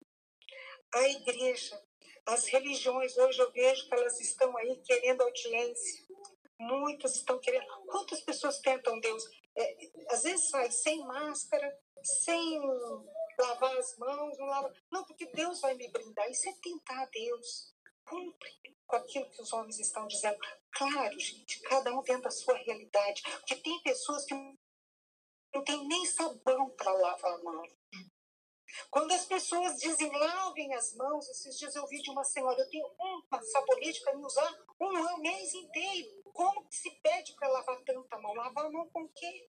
A 0.93 1.07
igreja 1.09 1.81
As 2.25 2.45
religiões, 2.47 3.17
hoje 3.17 3.39
eu 3.39 3.51
vejo 3.51 3.87
que 3.87 3.93
elas 3.95 4.19
estão 4.21 4.55
aí 4.57 4.77
querendo 4.83 5.21
audiência. 5.21 6.05
Muitas 6.59 7.15
estão 7.15 7.39
querendo. 7.39 7.65
Quantas 7.87 8.21
pessoas 8.21 8.59
tentam 8.59 8.99
Deus? 8.99 9.23
É, 9.55 9.77
às 10.11 10.23
vezes 10.23 10.49
sai 10.49 10.71
sem 10.71 10.99
máscara, 10.99 11.79
sem 12.03 12.61
lavar 13.39 13.75
as 13.77 13.97
mãos, 13.97 14.37
não 14.37 14.45
lava. 14.45 14.73
Não, 14.91 15.03
porque 15.05 15.25
Deus 15.27 15.59
vai 15.61 15.73
me 15.73 15.89
brindar. 15.89 16.29
Isso 16.29 16.47
é 16.47 16.53
tentar 16.61 17.05
Deus. 17.07 17.73
Cumpre 18.05 18.75
com 18.87 18.95
aquilo 18.95 19.29
que 19.29 19.41
os 19.41 19.53
homens 19.53 19.79
estão 19.79 20.07
dizendo. 20.07 20.37
Claro, 20.71 21.19
gente, 21.19 21.59
cada 21.61 21.93
um 21.93 22.03
dentro 22.03 22.23
da 22.23 22.31
sua 22.31 22.55
realidade. 22.55 23.21
Porque 23.23 23.55
tem 23.55 23.81
pessoas 23.83 24.25
que 24.25 24.33
não 24.33 25.63
tem 25.63 25.87
nem 25.87 26.05
sabão 26.05 26.69
para 26.71 26.91
lavar 26.91 27.33
a 27.33 27.43
mão. 27.43 27.63
Quando 28.89 29.11
as 29.11 29.25
pessoas 29.25 29.77
dizem 29.79 30.09
lavem 30.11 30.73
as 30.73 30.93
mãos, 30.95 31.27
esses 31.29 31.57
dias 31.57 31.75
eu 31.75 31.85
vi 31.87 32.01
de 32.01 32.09
uma 32.09 32.23
senhora, 32.23 32.59
eu 32.59 32.69
tenho 32.69 32.87
uma 32.97 33.41
sabonete 33.41 34.01
para 34.01 34.15
me 34.15 34.25
usar 34.25 34.65
um 34.79 35.17
mês 35.17 35.53
inteiro. 35.53 36.23
Como 36.33 36.65
que 36.67 36.75
se 36.75 36.89
pede 37.01 37.33
para 37.35 37.49
lavar 37.49 37.81
tanta 37.83 38.17
mão? 38.19 38.33
Lavar 38.33 38.65
a 38.65 38.71
mão 38.71 38.89
com 38.89 39.03
o 39.03 39.09
quê? 39.09 39.49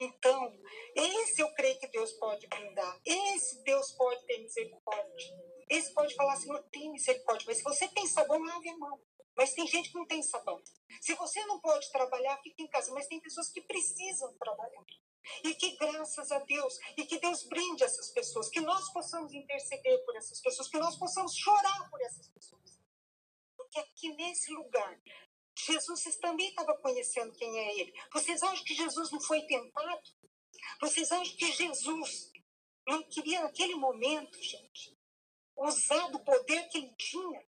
Então, 0.00 0.60
esse 0.94 1.42
eu 1.42 1.52
creio 1.54 1.78
que 1.78 1.88
Deus 1.88 2.12
pode 2.12 2.46
brindar. 2.46 3.00
Esse 3.04 3.62
Deus 3.62 3.92
pode 3.92 4.24
ter 4.26 4.38
misericórdia. 4.38 5.52
Esse 5.68 5.92
pode 5.94 6.14
falar, 6.14 6.36
Senhor, 6.36 6.62
tem 6.70 6.90
misericórdia. 6.90 7.46
Mas 7.46 7.58
se 7.58 7.64
você 7.64 7.88
tem 7.88 8.06
sabão, 8.06 8.42
lave 8.42 8.68
a 8.68 8.76
mão. 8.76 9.00
Mas 9.36 9.54
tem 9.54 9.66
gente 9.66 9.90
que 9.90 9.98
não 9.98 10.06
tem 10.06 10.22
sabão. 10.22 10.60
Se 11.00 11.14
você 11.14 11.44
não 11.46 11.60
pode 11.60 11.90
trabalhar, 11.90 12.40
fique 12.42 12.62
em 12.62 12.68
casa. 12.68 12.92
Mas 12.92 13.06
tem 13.06 13.20
pessoas 13.20 13.50
que 13.50 13.62
precisam 13.62 14.32
trabalhar. 14.34 14.84
E 15.44 15.54
que 15.54 15.76
graças 15.76 16.32
a 16.32 16.40
Deus, 16.40 16.78
e 16.96 17.06
que 17.06 17.18
Deus 17.18 17.44
brinde 17.44 17.84
essas 17.84 18.10
pessoas, 18.10 18.48
que 18.48 18.60
nós 18.60 18.92
possamos 18.92 19.32
interceder 19.32 20.04
por 20.04 20.16
essas 20.16 20.40
pessoas, 20.40 20.68
que 20.68 20.78
nós 20.78 20.96
possamos 20.98 21.34
chorar 21.36 21.88
por 21.90 22.00
essas 22.02 22.28
pessoas. 22.28 22.78
Porque 23.56 23.78
aqui 23.78 24.12
nesse 24.14 24.52
lugar, 24.52 25.00
Jesus 25.56 26.16
também 26.16 26.48
estava 26.48 26.76
conhecendo 26.78 27.32
quem 27.32 27.58
é 27.58 27.80
Ele. 27.80 27.94
Vocês 28.12 28.42
acham 28.42 28.64
que 28.64 28.74
Jesus 28.74 29.10
não 29.10 29.20
foi 29.20 29.42
tentado? 29.42 30.02
Vocês 30.80 31.10
acham 31.12 31.36
que 31.36 31.52
Jesus 31.52 32.32
não 32.86 33.02
queria 33.04 33.42
naquele 33.42 33.74
momento, 33.74 34.42
gente, 34.42 34.96
usar 35.56 36.08
do 36.08 36.18
poder 36.20 36.68
que 36.68 36.78
ele 36.78 36.94
tinha 36.96 37.44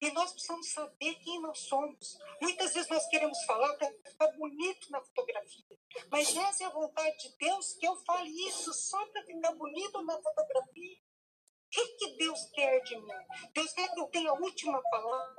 e 0.00 0.10
nós 0.10 0.32
precisamos 0.32 0.72
saber 0.72 1.14
quem 1.16 1.40
nós 1.40 1.58
somos. 1.60 2.18
Muitas 2.40 2.74
vezes 2.74 2.90
nós 2.90 3.06
queremos 3.08 3.38
falar 3.44 3.72
para 3.76 3.88
ficar 4.04 4.28
bonito 4.32 4.90
na 4.90 5.00
fotografia. 5.00 5.78
Mas 6.10 6.36
essa 6.36 6.64
é 6.64 6.66
a 6.66 6.70
vontade 6.70 7.16
de 7.18 7.36
Deus 7.36 7.74
que 7.74 7.86
eu 7.86 7.94
fale 8.04 8.28
isso 8.48 8.72
só 8.72 9.06
para 9.06 9.24
ficar 9.24 9.52
bonito 9.52 10.02
na 10.02 10.20
fotografia. 10.20 10.96
O 10.96 11.70
que, 11.70 11.86
que 11.86 12.16
Deus 12.16 12.50
quer 12.52 12.80
de 12.80 12.96
mim? 12.96 13.12
Deus 13.54 13.72
quer 13.72 13.94
que 13.94 14.00
eu 14.00 14.06
tenha 14.08 14.30
a 14.30 14.34
última 14.34 14.82
palavra? 14.90 15.36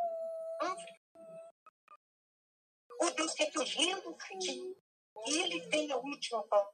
Ou 3.04 3.12
Deus 3.12 3.34
quer 3.34 3.52
que 3.52 3.58
eu 3.58 3.64
renda 3.64 4.14
que 4.14 4.76
Ele 5.28 5.68
tenha 5.70 5.96
a 5.96 5.98
última 5.98 6.44
palavra? 6.48 6.74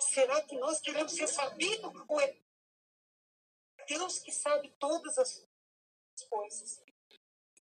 Será 0.00 0.42
que 0.42 0.56
nós 0.56 0.80
queremos 0.80 1.12
ser 1.12 1.26
sabidos 1.26 1.92
ou 2.08 2.20
é 2.20 2.36
Deus 3.88 4.18
que 4.18 4.32
sabe 4.32 4.74
todas 4.78 5.18
as 5.18 5.46
coisas. 6.28 6.82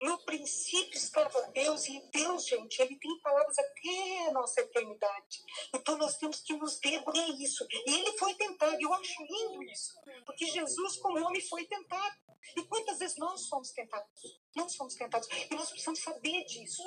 No 0.01 0.17
princípio 0.23 0.95
estava 0.95 1.41
Deus, 1.51 1.87
e 1.89 1.99
Deus, 2.11 2.47
gente, 2.47 2.81
ele 2.81 2.97
tem 2.97 3.19
palavras 3.19 3.57
até 3.59 4.27
a 4.27 4.31
nossa 4.31 4.61
eternidade. 4.61 5.43
Então 5.73 5.97
nós 5.97 6.17
temos 6.17 6.39
que 6.39 6.53
nos 6.53 6.79
deter 6.79 7.29
isso. 7.41 7.67
E 7.69 7.93
ele 7.95 8.17
foi 8.17 8.33
tentado, 8.35 8.77
eu 8.79 8.93
acho 8.93 9.23
lindo 9.23 9.63
isso. 9.63 9.93
Porque 10.25 10.45
Jesus, 10.45 10.97
como 10.97 11.19
homem, 11.25 11.41
foi 11.41 11.65
tentado. 11.65 12.28
E 12.56 12.63
quantas 12.63 12.99
vezes 12.99 13.17
nós 13.17 13.41
somos 13.41 13.71
tentados? 13.71 14.10
Nós 14.56 14.73
somos 14.73 14.95
tentados. 14.95 15.28
E 15.30 15.56
nós 15.56 15.69
precisamos 15.69 15.99
saber 16.02 16.43
disso. 16.45 16.84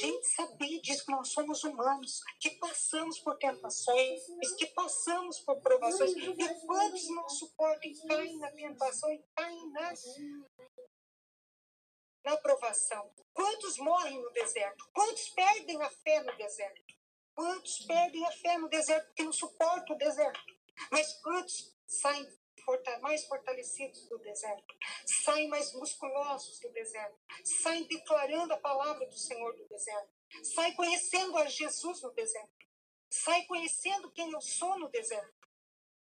Gente, 0.00 0.26
saber 0.28 0.80
disso, 0.80 1.04
que 1.04 1.12
nós 1.12 1.28
somos 1.28 1.64
humanos, 1.64 2.20
que 2.40 2.50
passamos 2.50 3.18
por 3.20 3.36
tentações, 3.38 4.20
que 4.58 4.66
passamos 4.66 5.40
por 5.40 5.60
provações. 5.60 6.12
E 6.12 6.66
quantos 6.66 7.08
não 7.08 7.28
suportam 7.28 7.90
e 7.90 8.06
caem 8.06 8.38
na 8.38 8.50
tentação 8.50 9.12
e 9.12 9.24
caem 9.34 9.70
na, 9.72 9.92
na 12.24 12.36
provação? 12.36 13.10
Quantos 13.32 13.78
morrem 13.78 14.20
no 14.20 14.30
deserto? 14.32 14.88
Quantos 14.92 15.28
perdem 15.30 15.80
a 15.82 15.90
fé 15.90 16.22
no 16.22 16.36
deserto? 16.36 16.94
Quantos 17.34 17.78
perdem 17.86 18.26
a 18.26 18.32
fé 18.32 18.58
no 18.58 18.68
deserto 18.68 19.06
porque 19.06 19.24
não 19.24 19.32
suportam 19.32 19.96
o 19.96 19.98
deserto? 19.98 20.40
Mas 20.90 21.12
quantos 21.22 21.74
saem 21.86 22.39
mais 23.00 23.24
fortalecidos 23.26 24.08
do 24.08 24.18
deserto, 24.18 24.74
saem 25.24 25.48
mais 25.48 25.72
musculosos 25.74 26.58
do 26.60 26.70
deserto, 26.70 27.18
saem 27.62 27.84
declarando 27.84 28.52
a 28.52 28.58
palavra 28.58 29.06
do 29.06 29.16
Senhor 29.16 29.56
do 29.56 29.66
deserto, 29.66 30.10
saem 30.54 30.74
conhecendo 30.74 31.36
a 31.38 31.46
Jesus 31.46 32.02
no 32.02 32.12
deserto, 32.12 32.66
saem 33.10 33.46
conhecendo 33.46 34.10
quem 34.12 34.30
eu 34.30 34.40
sou 34.40 34.78
no 34.78 34.88
deserto. 34.88 35.40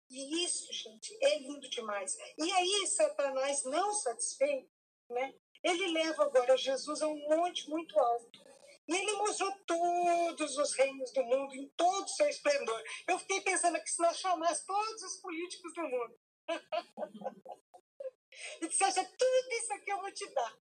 E 0.10 0.46
isso, 0.46 0.72
gente, 0.72 1.18
é 1.22 1.40
lindo 1.40 1.70
demais. 1.70 2.18
E 2.38 2.52
aí, 2.52 2.88
Satanás, 2.88 3.64
não 3.66 3.94
satisfeito, 3.94 4.70
né? 5.10 5.36
Ele 5.64 5.88
leva 5.92 6.24
agora 6.24 6.56
Jesus 6.56 7.02
a 7.02 7.08
um 7.08 7.30
monte 7.30 7.70
muito 7.70 8.00
alto. 8.00 8.48
E 8.88 8.96
ele 8.96 9.18
mostrou 9.18 9.52
todos 9.66 10.58
os 10.58 10.74
reinos 10.76 11.12
do 11.12 11.24
mundo 11.24 11.54
em 11.56 11.68
todo 11.76 12.06
o 12.06 12.08
seu 12.08 12.30
esplendor. 12.30 12.82
Eu 13.06 13.20
fiquei 13.20 13.42
pensando 13.42 13.82
que 13.82 13.90
se 13.90 14.02
nós 14.02 14.18
chamasse 14.18 14.66
todos 14.66 15.04
os 15.04 15.18
políticos 15.18 15.74
do 15.74 15.82
mundo 15.82 16.18
e 18.62 18.68
dissesse, 18.68 19.04
tudo 19.18 19.52
isso 19.52 19.74
aqui 19.74 19.92
eu 19.92 20.02
vou 20.02 20.12
te 20.12 20.28
dar. 20.34 20.58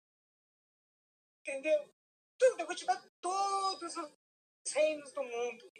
Entendeu? 1.40 1.94
Tudo, 2.38 2.60
eu 2.60 2.66
vou 2.66 2.74
te 2.74 2.84
dar 2.84 3.02
todos 3.20 3.96
os 3.96 4.12
reinos 4.72 5.12
do 5.12 5.22
mundo. 5.22 5.72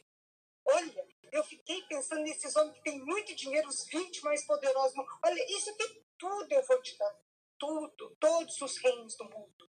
Olha, 0.67 1.09
eu 1.33 1.45
fiquei 1.45 1.83
pensando 1.83 2.23
nesses 2.23 2.55
homens 2.57 2.77
que 2.77 2.85
têm 2.85 3.05
muito 3.05 3.35
dinheiro, 3.35 3.69
os 3.69 3.85
20 3.87 4.23
mais 4.23 4.47
poderosos. 4.47 4.95
Olha, 5.23 5.57
isso 5.57 5.71
aqui 5.71 6.05
tudo 6.19 6.53
eu 6.53 6.63
vou 6.63 6.81
te 6.83 6.97
dar. 6.97 7.19
Tudo, 7.59 8.17
todos 8.19 8.61
os 8.61 8.77
reinos 8.79 9.17
do 9.17 9.25
mundo. 9.25 9.71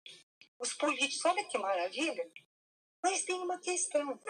Os 0.58 0.72
políticos, 0.74 1.24
olha 1.24 1.48
que 1.48 1.58
maravilha. 1.58 2.30
Mas 3.02 3.24
tem 3.24 3.36
uma 3.36 3.58
questão. 3.58 4.20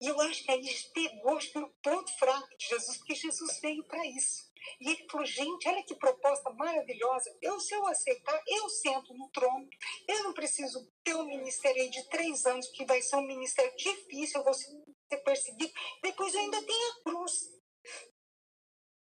E 0.00 0.06
eu 0.06 0.20
acho 0.20 0.44
que 0.44 0.50
aí 0.50 0.82
pegou 0.92 1.36
acho 1.36 1.50
que 1.50 1.58
no 1.58 1.72
ponto 1.82 2.18
fraco 2.18 2.56
de 2.56 2.66
Jesus, 2.66 2.98
porque 2.98 3.14
Jesus 3.14 3.60
veio 3.60 3.84
para 3.84 4.04
isso. 4.06 4.43
E 4.80 4.90
ele 4.90 5.06
falou, 5.10 5.26
gente, 5.26 5.68
olha 5.68 5.82
que 5.82 5.94
proposta 5.96 6.50
maravilhosa. 6.50 7.36
Eu, 7.40 7.58
se 7.60 7.74
eu 7.74 7.86
aceitar, 7.86 8.42
eu 8.46 8.68
sento 8.68 9.14
no 9.14 9.28
trono. 9.30 9.68
Eu 10.08 10.24
não 10.24 10.32
preciso 10.32 10.90
ter 11.02 11.14
um 11.14 11.26
ministério 11.26 11.90
de 11.90 12.08
três 12.08 12.44
anos, 12.46 12.68
que 12.68 12.84
vai 12.84 13.00
ser 13.02 13.16
um 13.16 13.26
ministério 13.26 13.74
difícil, 13.76 14.40
eu 14.40 14.44
vou 14.44 14.54
ser 14.54 14.74
perseguido. 15.24 15.72
Depois 16.02 16.34
eu 16.34 16.40
ainda 16.40 16.62
tenho 16.62 16.92
a 16.92 17.02
cruz 17.02 17.32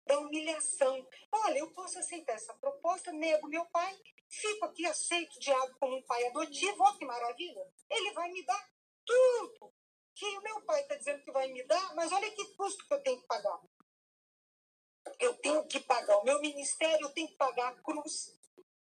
da 0.06 0.18
humilhação. 0.18 1.06
Olha, 1.32 1.58
eu 1.58 1.72
posso 1.72 1.98
aceitar 1.98 2.34
essa 2.34 2.54
proposta, 2.54 3.12
nego 3.12 3.48
meu 3.48 3.64
pai, 3.66 3.96
fico 4.28 4.64
aqui, 4.64 4.86
aceito 4.86 5.36
o 5.36 5.40
diabo 5.40 5.76
como 5.78 5.96
um 5.96 6.02
pai 6.02 6.26
adotivo, 6.26 6.82
olha 6.82 6.98
que 6.98 7.04
maravilha. 7.04 7.62
Ele 7.88 8.12
vai 8.12 8.30
me 8.30 8.44
dar 8.44 8.70
tudo 9.04 9.72
que 10.14 10.26
o 10.26 10.42
meu 10.42 10.62
pai 10.62 10.80
está 10.82 10.96
dizendo 10.96 11.22
que 11.22 11.32
vai 11.32 11.48
me 11.48 11.62
dar, 11.64 11.94
mas 11.94 12.12
olha 12.12 12.30
que 12.30 12.54
custo 12.54 12.86
que 12.86 12.94
eu 12.94 13.02
tenho 13.02 13.20
que 13.20 13.26
pagar 13.26 13.60
eu 15.18 15.34
tenho 15.34 15.66
que 15.66 15.80
pagar 15.80 16.16
o 16.18 16.24
meu 16.24 16.40
ministério, 16.40 17.06
eu 17.06 17.12
tenho 17.12 17.28
que 17.28 17.36
pagar 17.36 17.68
a 17.68 17.82
cruz. 17.82 18.36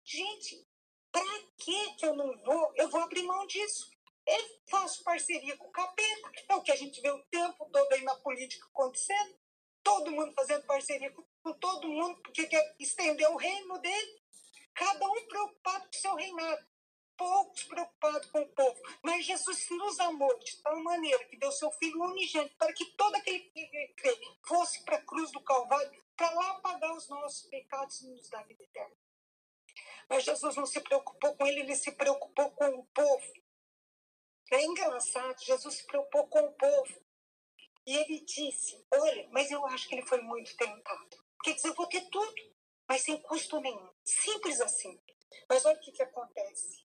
Gente, 0.05 0.67
para 1.13 1.23
que 1.57 1.97
eu 2.03 2.15
não 2.15 2.37
vou? 2.39 2.73
Eu 2.77 2.89
vou 2.89 3.01
abrir 3.01 3.23
mão 3.23 3.47
disso. 3.47 3.91
Eu 4.27 4.61
faço 4.67 5.03
parceria 5.05 5.57
com 5.57 5.69
o 5.69 5.73
capeta. 5.73 6.33
É 6.49 6.55
o 6.55 6.63
que 6.63 6.73
a 6.73 6.77
gente 6.77 7.01
vê 7.01 7.11
o 7.11 7.25
tempo 7.27 7.69
todo 7.71 7.93
aí 7.93 8.03
na 8.03 8.17
política 8.17 8.67
acontecendo. 8.67 9.39
Todo 9.83 10.11
mundo 10.11 10.35
fazendo 10.35 10.67
parceria 10.67 11.11
com, 11.13 11.25
com 11.43 11.53
todo 11.55 11.89
mundo 11.89 12.21
porque 12.23 12.47
quer 12.47 12.77
estender 12.79 13.29
o 13.31 13.37
reino 13.37 13.79
dele. 13.79 14.23
Cada 14.75 15.07
um 15.11 15.27
preocupado 15.27 15.85
com 15.85 15.97
o 15.97 16.01
seu 16.01 16.15
reinado 16.15 16.67
poucos 17.19 17.65
preocupados 17.65 18.31
com 18.31 18.41
o 18.41 18.49
povo. 18.49 18.81
Mas 19.03 19.27
Jesus 19.27 19.69
nos 19.71 19.99
amou 19.99 20.39
de 20.39 20.57
tal 20.63 20.83
maneira 20.83 21.25
que 21.25 21.37
deu 21.37 21.51
seu 21.51 21.71
Filho 21.73 22.01
unigênito 22.01 22.55
para 22.57 22.73
que 22.73 22.85
todo 22.93 23.15
aquele 23.17 23.41
que 23.41 23.95
crê 23.97 24.17
fosse 24.47 24.83
para 24.85 24.97
a 24.97 25.03
cruz 25.03 25.33
do 25.33 25.41
Calvário, 25.41 26.03
para 26.19 26.35
lá 26.35 26.61
pagar 26.61 26.93
os 26.95 27.09
nossos 27.09 27.49
pecados 27.49 28.01
e 28.01 28.09
nos 28.09 28.29
dar 28.29 28.43
vida 28.43 28.65
eterna. 28.65 28.97
Mas 30.09 30.25
Jesus 30.25 30.57
não 30.57 30.67
se 30.67 30.81
preocupou 30.81 31.37
com 31.37 31.47
ele, 31.47 31.61
ele 31.61 31.77
se 31.77 31.93
preocupou 31.93 32.51
com 32.51 32.69
o 32.71 32.87
povo. 32.87 33.33
É 34.51 34.65
engraçado, 34.65 35.39
Jesus 35.41 35.77
se 35.77 35.87
preocupou 35.87 36.27
com 36.27 36.41
o 36.41 36.53
povo. 36.55 37.07
E 37.87 37.97
ele 37.97 38.21
disse: 38.25 38.85
Olha, 38.93 39.29
mas 39.31 39.51
eu 39.51 39.65
acho 39.67 39.89
que 39.89 39.95
ele 39.95 40.07
foi 40.07 40.21
muito 40.21 40.57
tentado. 40.57 41.25
Quer 41.45 41.55
dizer, 41.55 41.69
eu 41.69 41.75
vou 41.75 41.87
ter 41.87 42.01
tudo, 42.11 42.35
mas 42.89 43.03
sem 43.03 43.23
custo 43.23 43.61
nenhum. 43.61 43.95
Simples 44.05 44.61
assim. 44.61 45.01
Mas 45.49 45.65
olha 45.65 45.77
o 45.77 45.81
que, 45.81 45.93
que 45.93 46.03
acontece. 46.03 46.85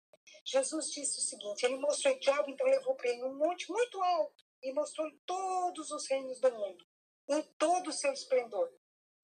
Jesus 0.45 0.91
disse 0.91 1.19
o 1.19 1.23
seguinte: 1.23 1.65
ele 1.65 1.79
mostrou 1.79 2.15
o 2.15 2.21
diabo, 2.21 2.51
então 2.51 2.67
levou 2.67 2.95
para 2.95 3.09
ele 3.09 3.25
um 3.25 3.39
monte 3.39 3.71
muito 3.71 4.03
alto 4.03 4.45
e 4.63 4.73
mostrou 4.73 5.11
todos 5.25 5.91
os 5.91 6.07
reinos 6.09 6.41
do 6.41 6.53
mundo, 6.53 6.85
em 7.29 7.43
todo 7.59 7.89
o 7.89 7.93
seu 7.93 8.13
esplendor. 8.13 8.71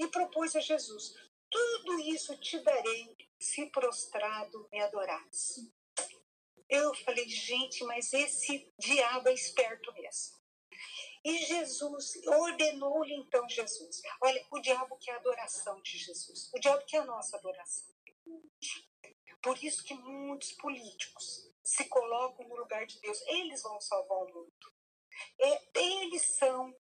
E 0.00 0.08
propôs 0.08 0.56
a 0.56 0.60
Jesus: 0.60 1.14
Tudo 1.50 2.00
isso 2.00 2.36
te 2.38 2.58
darei 2.60 3.16
se 3.38 3.66
prostrado 3.66 4.66
me 4.72 4.80
adorares. 4.80 5.70
Eu 6.68 6.94
falei, 6.94 7.28
gente, 7.28 7.84
mas 7.84 8.12
esse 8.12 8.72
diabo 8.78 9.28
é 9.28 9.34
esperto 9.34 9.92
mesmo. 9.92 10.38
E 11.24 11.38
Jesus 11.38 12.14
ordenou-lhe 12.26 13.14
então 13.14 13.46
Jesus. 13.48 14.00
Olha, 14.22 14.46
o 14.50 14.60
diabo 14.60 14.96
quer 14.98 15.12
a 15.12 15.16
adoração 15.16 15.80
de 15.82 15.98
Jesus. 15.98 16.50
O 16.54 16.58
diabo 16.58 16.84
quer 16.86 16.98
a 16.98 17.04
nossa 17.04 17.36
adoração. 17.36 17.94
Por 19.42 19.62
isso 19.62 19.84
que 19.84 19.94
muitos 19.94 20.52
políticos 20.52 21.50
se 21.62 21.84
colocam 21.86 22.48
no 22.48 22.56
lugar 22.56 22.86
de 22.86 23.00
Deus. 23.00 23.20
Eles 23.26 23.62
vão 23.62 23.80
salvar 23.80 24.18
o 24.18 24.32
mundo. 24.32 24.72
É, 25.38 25.80
eles 25.80 26.22
são 26.36 26.74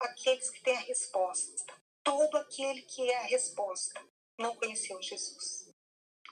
aqueles 0.00 0.50
que 0.50 0.62
têm 0.62 0.76
a 0.76 0.80
resposta. 0.80 1.87
Todo 2.08 2.38
aquele 2.38 2.80
que 2.80 3.10
é 3.10 3.18
a 3.18 3.26
resposta 3.26 4.02
não 4.38 4.56
conheceu 4.56 5.00
Jesus. 5.02 5.68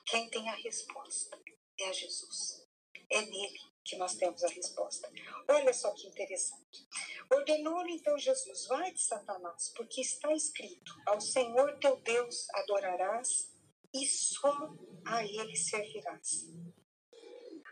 Quem 0.06 0.26
tem 0.30 0.48
a 0.48 0.54
resposta 0.54 1.38
é 1.78 1.88
a 1.90 1.92
Jesus. 1.92 2.66
É 3.10 3.20
nele 3.20 3.60
que 3.84 3.94
nós 3.96 4.14
temos 4.14 4.42
a 4.42 4.48
resposta. 4.48 5.12
Olha 5.46 5.74
só 5.74 5.92
que 5.92 6.06
interessante. 6.06 6.88
Ordenou-lhe 7.30 7.92
então 7.92 8.18
Jesus: 8.18 8.66
Vai 8.68 8.90
de 8.90 9.02
Satanás, 9.02 9.70
porque 9.76 10.00
está 10.00 10.32
escrito: 10.32 10.94
Ao 11.04 11.20
Senhor 11.20 11.78
teu 11.78 12.00
Deus 12.00 12.48
adorarás 12.54 13.52
e 13.92 14.06
só 14.06 14.74
a 15.04 15.26
ele 15.26 15.56
servirás. 15.56 16.46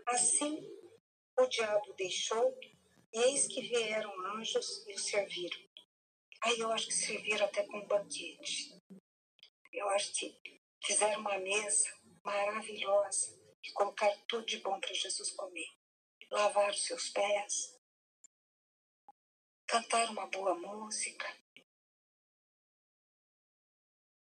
Assim 0.08 0.58
o 1.38 1.46
diabo 1.46 1.94
deixou, 1.94 2.54
e 3.14 3.18
eis 3.18 3.46
que 3.46 3.62
vieram 3.62 4.12
anjos 4.36 4.86
e 4.86 4.92
o 4.92 4.98
serviram. 4.98 5.73
Aí 6.44 6.58
eu 6.58 6.70
acho 6.72 6.88
que 6.88 6.92
serviram 6.92 7.46
até 7.46 7.64
com 7.64 7.78
um 7.78 7.86
banquete. 7.86 8.78
Eu 9.72 9.88
acho 9.90 10.12
que 10.12 10.60
fizeram 10.84 11.20
uma 11.20 11.38
mesa 11.38 11.88
maravilhosa 12.22 13.34
e 13.62 13.72
colocaram 13.72 14.20
tudo 14.28 14.44
de 14.44 14.58
bom 14.58 14.78
para 14.78 14.92
Jesus 14.92 15.30
comer. 15.30 15.70
Lavaram 16.30 16.74
seus 16.74 17.08
pés, 17.08 17.80
cantaram 19.66 20.12
uma 20.12 20.26
boa 20.26 20.54
música, 20.54 21.26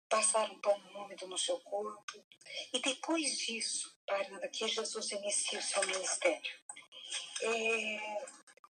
passaram 0.09 0.55
um 0.55 0.61
pano 0.61 1.05
úmido 1.05 1.27
no 1.27 1.37
seu 1.37 1.59
corpo. 1.61 2.25
E 2.73 2.79
depois 2.79 3.37
disso, 3.39 4.01
parando 4.07 4.45
aqui, 4.45 4.69
Jesus 4.69 5.11
inicia 5.11 5.59
o 5.59 5.63
seu 5.63 5.85
ministério. 5.87 6.61
É, 7.43 8.27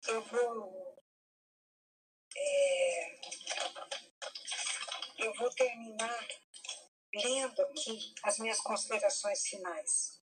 eu 0.08 0.22
vou. 0.24 1.04
É, 2.36 3.19
eu 5.20 5.34
vou 5.34 5.50
terminar 5.50 6.28
lendo 7.14 7.62
aqui 7.62 8.14
as 8.22 8.38
minhas 8.38 8.60
considerações 8.60 9.42
finais. 9.42 10.20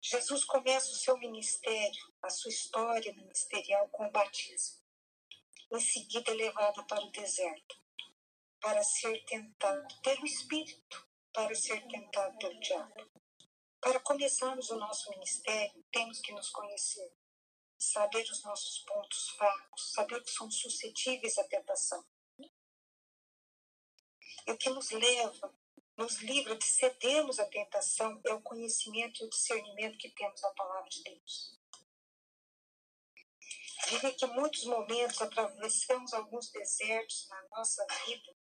Jesus 0.00 0.44
começa 0.44 0.90
o 0.90 0.96
seu 0.96 1.16
ministério, 1.18 2.14
a 2.22 2.30
sua 2.30 2.50
história 2.50 3.12
ministerial 3.12 3.88
com 3.88 4.06
o 4.06 4.10
batismo. 4.10 4.80
Em 5.72 5.80
seguida 5.80 6.30
é 6.30 6.34
levado 6.34 6.84
para 6.86 7.04
o 7.04 7.10
deserto, 7.10 7.76
para 8.60 8.82
ser 8.82 9.24
tentado 9.24 10.00
pelo 10.02 10.26
Espírito, 10.26 11.06
para 11.32 11.54
ser 11.54 11.86
tentado 11.88 12.38
pelo 12.38 12.58
diabo. 12.60 13.10
Para 13.80 14.00
começarmos 14.00 14.70
o 14.70 14.76
nosso 14.76 15.10
ministério, 15.10 15.84
temos 15.92 16.20
que 16.20 16.32
nos 16.32 16.50
conhecer, 16.50 17.14
saber 17.78 18.22
os 18.30 18.42
nossos 18.44 18.80
pontos 18.80 19.30
fracos, 19.30 19.92
saber 19.92 20.22
que 20.22 20.30
somos 20.30 20.56
suscetíveis 20.60 21.38
à 21.38 21.44
tentação. 21.44 22.04
O 24.50 24.56
que 24.56 24.68
nos 24.68 24.90
leva, 24.90 25.54
nos 25.96 26.16
livra 26.22 26.56
de 26.56 26.64
cedermos 26.64 27.38
à 27.38 27.46
tentação 27.46 28.20
é 28.26 28.34
o 28.34 28.42
conhecimento 28.42 29.22
e 29.22 29.26
o 29.26 29.30
discernimento 29.30 29.96
que 29.96 30.10
temos 30.10 30.40
da 30.40 30.50
palavra 30.50 30.90
de 30.90 31.04
Deus. 31.04 31.56
Vive 33.86 34.12
que 34.14 34.24
em 34.24 34.34
muitos 34.34 34.64
momentos 34.64 35.22
atravessamos 35.22 36.12
alguns 36.12 36.50
desertos 36.50 37.28
na 37.28 37.48
nossa 37.50 37.86
vida 38.04 38.36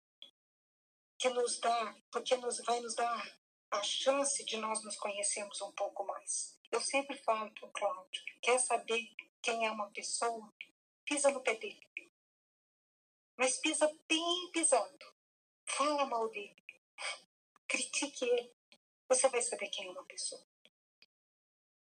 que 1.18 1.30
nos 1.30 1.58
dá, 1.58 1.96
porque 2.12 2.36
nos 2.36 2.58
vai 2.66 2.80
nos 2.80 2.94
dar 2.94 3.38
a 3.70 3.82
chance 3.82 4.44
de 4.44 4.58
nós 4.58 4.84
nos 4.84 4.96
conhecermos 4.96 5.58
um 5.62 5.72
pouco 5.72 6.04
mais. 6.04 6.60
Eu 6.70 6.82
sempre 6.82 7.16
falo 7.22 7.50
para 7.54 7.66
o 7.66 7.72
Cláudio, 7.72 8.22
quer 8.42 8.58
saber 8.58 9.08
quem 9.40 9.64
é 9.66 9.70
uma 9.70 9.90
pessoa? 9.90 10.52
Pisa 11.06 11.30
no 11.30 11.42
pé 11.42 11.54
dele. 11.54 11.88
Mas 13.38 13.56
pisa 13.56 13.90
bem 14.06 14.50
pisando. 14.52 15.13
Fala 15.66 16.06
mal 16.06 16.28
dele. 16.28 16.56
Critique 17.66 18.24
ele. 18.24 18.52
Você 19.08 19.28
vai 19.28 19.42
saber 19.42 19.68
quem 19.68 19.86
é 19.86 19.90
uma 19.90 20.04
pessoa. 20.04 20.42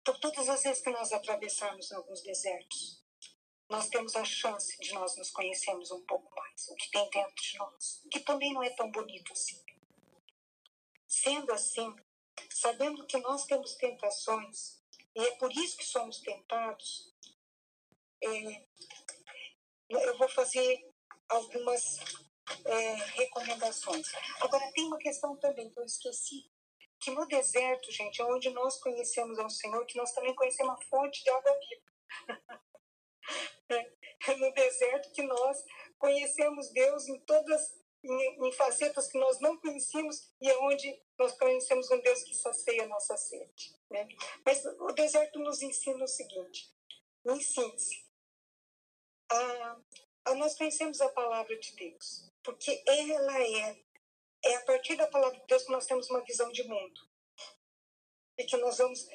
Por 0.05 0.19
todas 0.19 0.49
as 0.49 0.63
vezes 0.63 0.83
que 0.83 0.91
nós 0.91 1.13
atravessarmos 1.13 1.91
alguns 1.93 2.23
desertos, 2.23 3.03
nós 3.69 3.89
temos 3.89 4.15
a 4.15 4.25
chance 4.25 4.77
de 4.79 4.93
nós 4.93 5.17
nos 5.17 5.31
conhecermos 5.31 5.91
um 5.91 6.03
pouco 6.03 6.33
mais, 6.35 6.69
o 6.69 6.77
que 6.77 6.91
tem 6.91 7.09
dentro 7.11 7.35
de 7.35 7.59
nós, 7.59 8.03
que 8.11 8.21
também 8.21 8.53
não 8.53 8.63
é 8.63 8.71
tão 8.71 8.91
bonito 8.91 9.33
assim. 9.33 9.65
Sendo 11.07 11.53
assim, 11.53 11.95
sabendo 12.51 13.07
que 13.07 13.19
nós 13.19 13.47
temos 13.47 13.75
tentações, 13.77 14.83
e 15.15 15.21
é 15.21 15.37
por 15.37 15.51
isso 15.53 15.77
que 15.77 15.85
somos 15.85 16.21
tentados, 16.21 17.15
é, 18.23 18.67
eu 19.89 20.19
vou 20.19 20.29
fazer 20.29 20.91
algumas 21.29 21.99
é, 22.65 22.95
recomendações. 22.95 24.07
Agora, 24.41 24.71
tem 24.73 24.87
uma 24.87 24.99
questão 24.99 25.37
também 25.37 25.71
que 25.71 25.79
eu 25.79 25.85
esqueci, 25.85 26.51
que 27.01 27.11
no 27.11 27.27
deserto, 27.27 27.91
gente, 27.93 28.21
é 28.21 28.25
onde 28.25 28.51
nós 28.51 28.79
conhecemos 28.81 29.39
ao 29.39 29.51
Senhor, 29.51 29.85
que 29.87 29.97
nós 29.97 30.13
também 30.13 30.35
conhecemos 30.35 30.75
a 30.75 30.85
fonte 30.87 31.23
de 31.23 31.31
água 31.31 31.59
viva. 31.59 31.83
é 34.29 34.37
no 34.37 34.53
deserto 34.53 35.13
que 35.13 35.23
nós 35.23 35.65
conhecemos 35.99 36.71
Deus 36.71 37.09
em 37.09 37.19
todas 37.21 37.85
em, 38.05 38.47
em 38.47 38.53
facetas 38.53 39.09
que 39.11 39.19
nós 39.19 39.41
não 39.41 39.57
conhecíamos 39.59 40.31
e 40.41 40.49
é 40.49 40.59
onde 40.59 41.03
nós 41.19 41.33
conhecemos 41.39 41.91
um 41.91 42.01
Deus 42.01 42.23
que 42.23 42.35
sacia 42.35 42.85
a 42.85 42.89
nossa 42.89 43.17
sede. 43.17 43.75
Né? 43.91 44.07
Mas 44.45 44.65
o 44.65 44.93
deserto 44.93 45.39
nos 45.39 45.63
ensina 45.63 46.05
o 46.05 46.09
seguinte, 46.09 46.71
em 47.25 47.41
síntese, 47.41 48.05
a, 49.31 49.81
a 50.27 50.35
nós 50.35 50.55
conhecemos 50.55 51.01
a 51.01 51.09
palavra 51.09 51.59
de 51.59 51.75
Deus, 51.77 52.31
porque 52.45 52.83
ela 52.87 53.41
é, 53.41 53.83
é 54.45 54.57
a 54.57 54.65
partir 54.65 54.97
da 54.97 55.07
palavra 55.09 55.41
de 55.41 55.47
Deus 55.47 55.65
que 55.65 55.73
nós 55.73 55.87
temos 55.87 56.09
uma 56.11 56.23
visão 56.23 56.53
de 56.53 56.63
mundo. 56.65 57.01
E 58.37 58.45
que 58.45 58.57
nós 58.59 58.79
vamos 58.79 59.07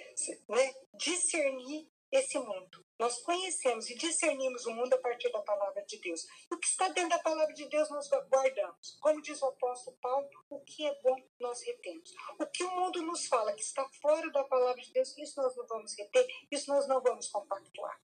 né, 0.50 0.76
discernir 0.96 1.90
esse 2.12 2.40
mundo. 2.40 2.86
Nós 2.98 3.22
conhecemos 3.22 3.90
e 3.90 3.96
discernimos 3.96 4.66
o 4.66 4.74
mundo 4.74 4.94
a 4.94 4.98
partir 4.98 5.32
da 5.32 5.42
palavra 5.42 5.86
de 5.86 5.98
Deus. 6.00 6.26
O 6.52 6.58
que 6.58 6.68
está 6.68 6.90
dentro 6.90 7.12
da 7.12 7.20
palavra 7.20 7.54
de 7.54 7.66
Deus 7.68 7.90
nós 7.90 8.10
guardamos. 8.10 8.98
Como 9.00 9.22
diz 9.22 9.42
o 9.42 9.46
apóstolo 9.46 9.96
Paulo, 10.02 10.28
o 10.50 10.60
que 10.62 10.86
é 10.86 11.02
bom 11.02 11.16
nós 11.40 11.62
retemos. 11.62 12.12
O 12.40 12.46
que 12.48 12.64
o 12.64 12.76
mundo 12.76 13.02
nos 13.04 13.28
fala 13.28 13.54
que 13.54 13.62
está 13.62 13.88
fora 14.02 14.30
da 14.32 14.44
palavra 14.44 14.82
de 14.82 14.92
Deus, 14.92 15.16
isso 15.18 15.42
nós 15.42 15.56
não 15.56 15.68
vamos 15.68 15.96
reter, 15.98 16.28
isso 16.52 16.70
nós 16.70 16.88
não 16.88 17.02
vamos 17.02 17.28
compactuar. 17.28 18.02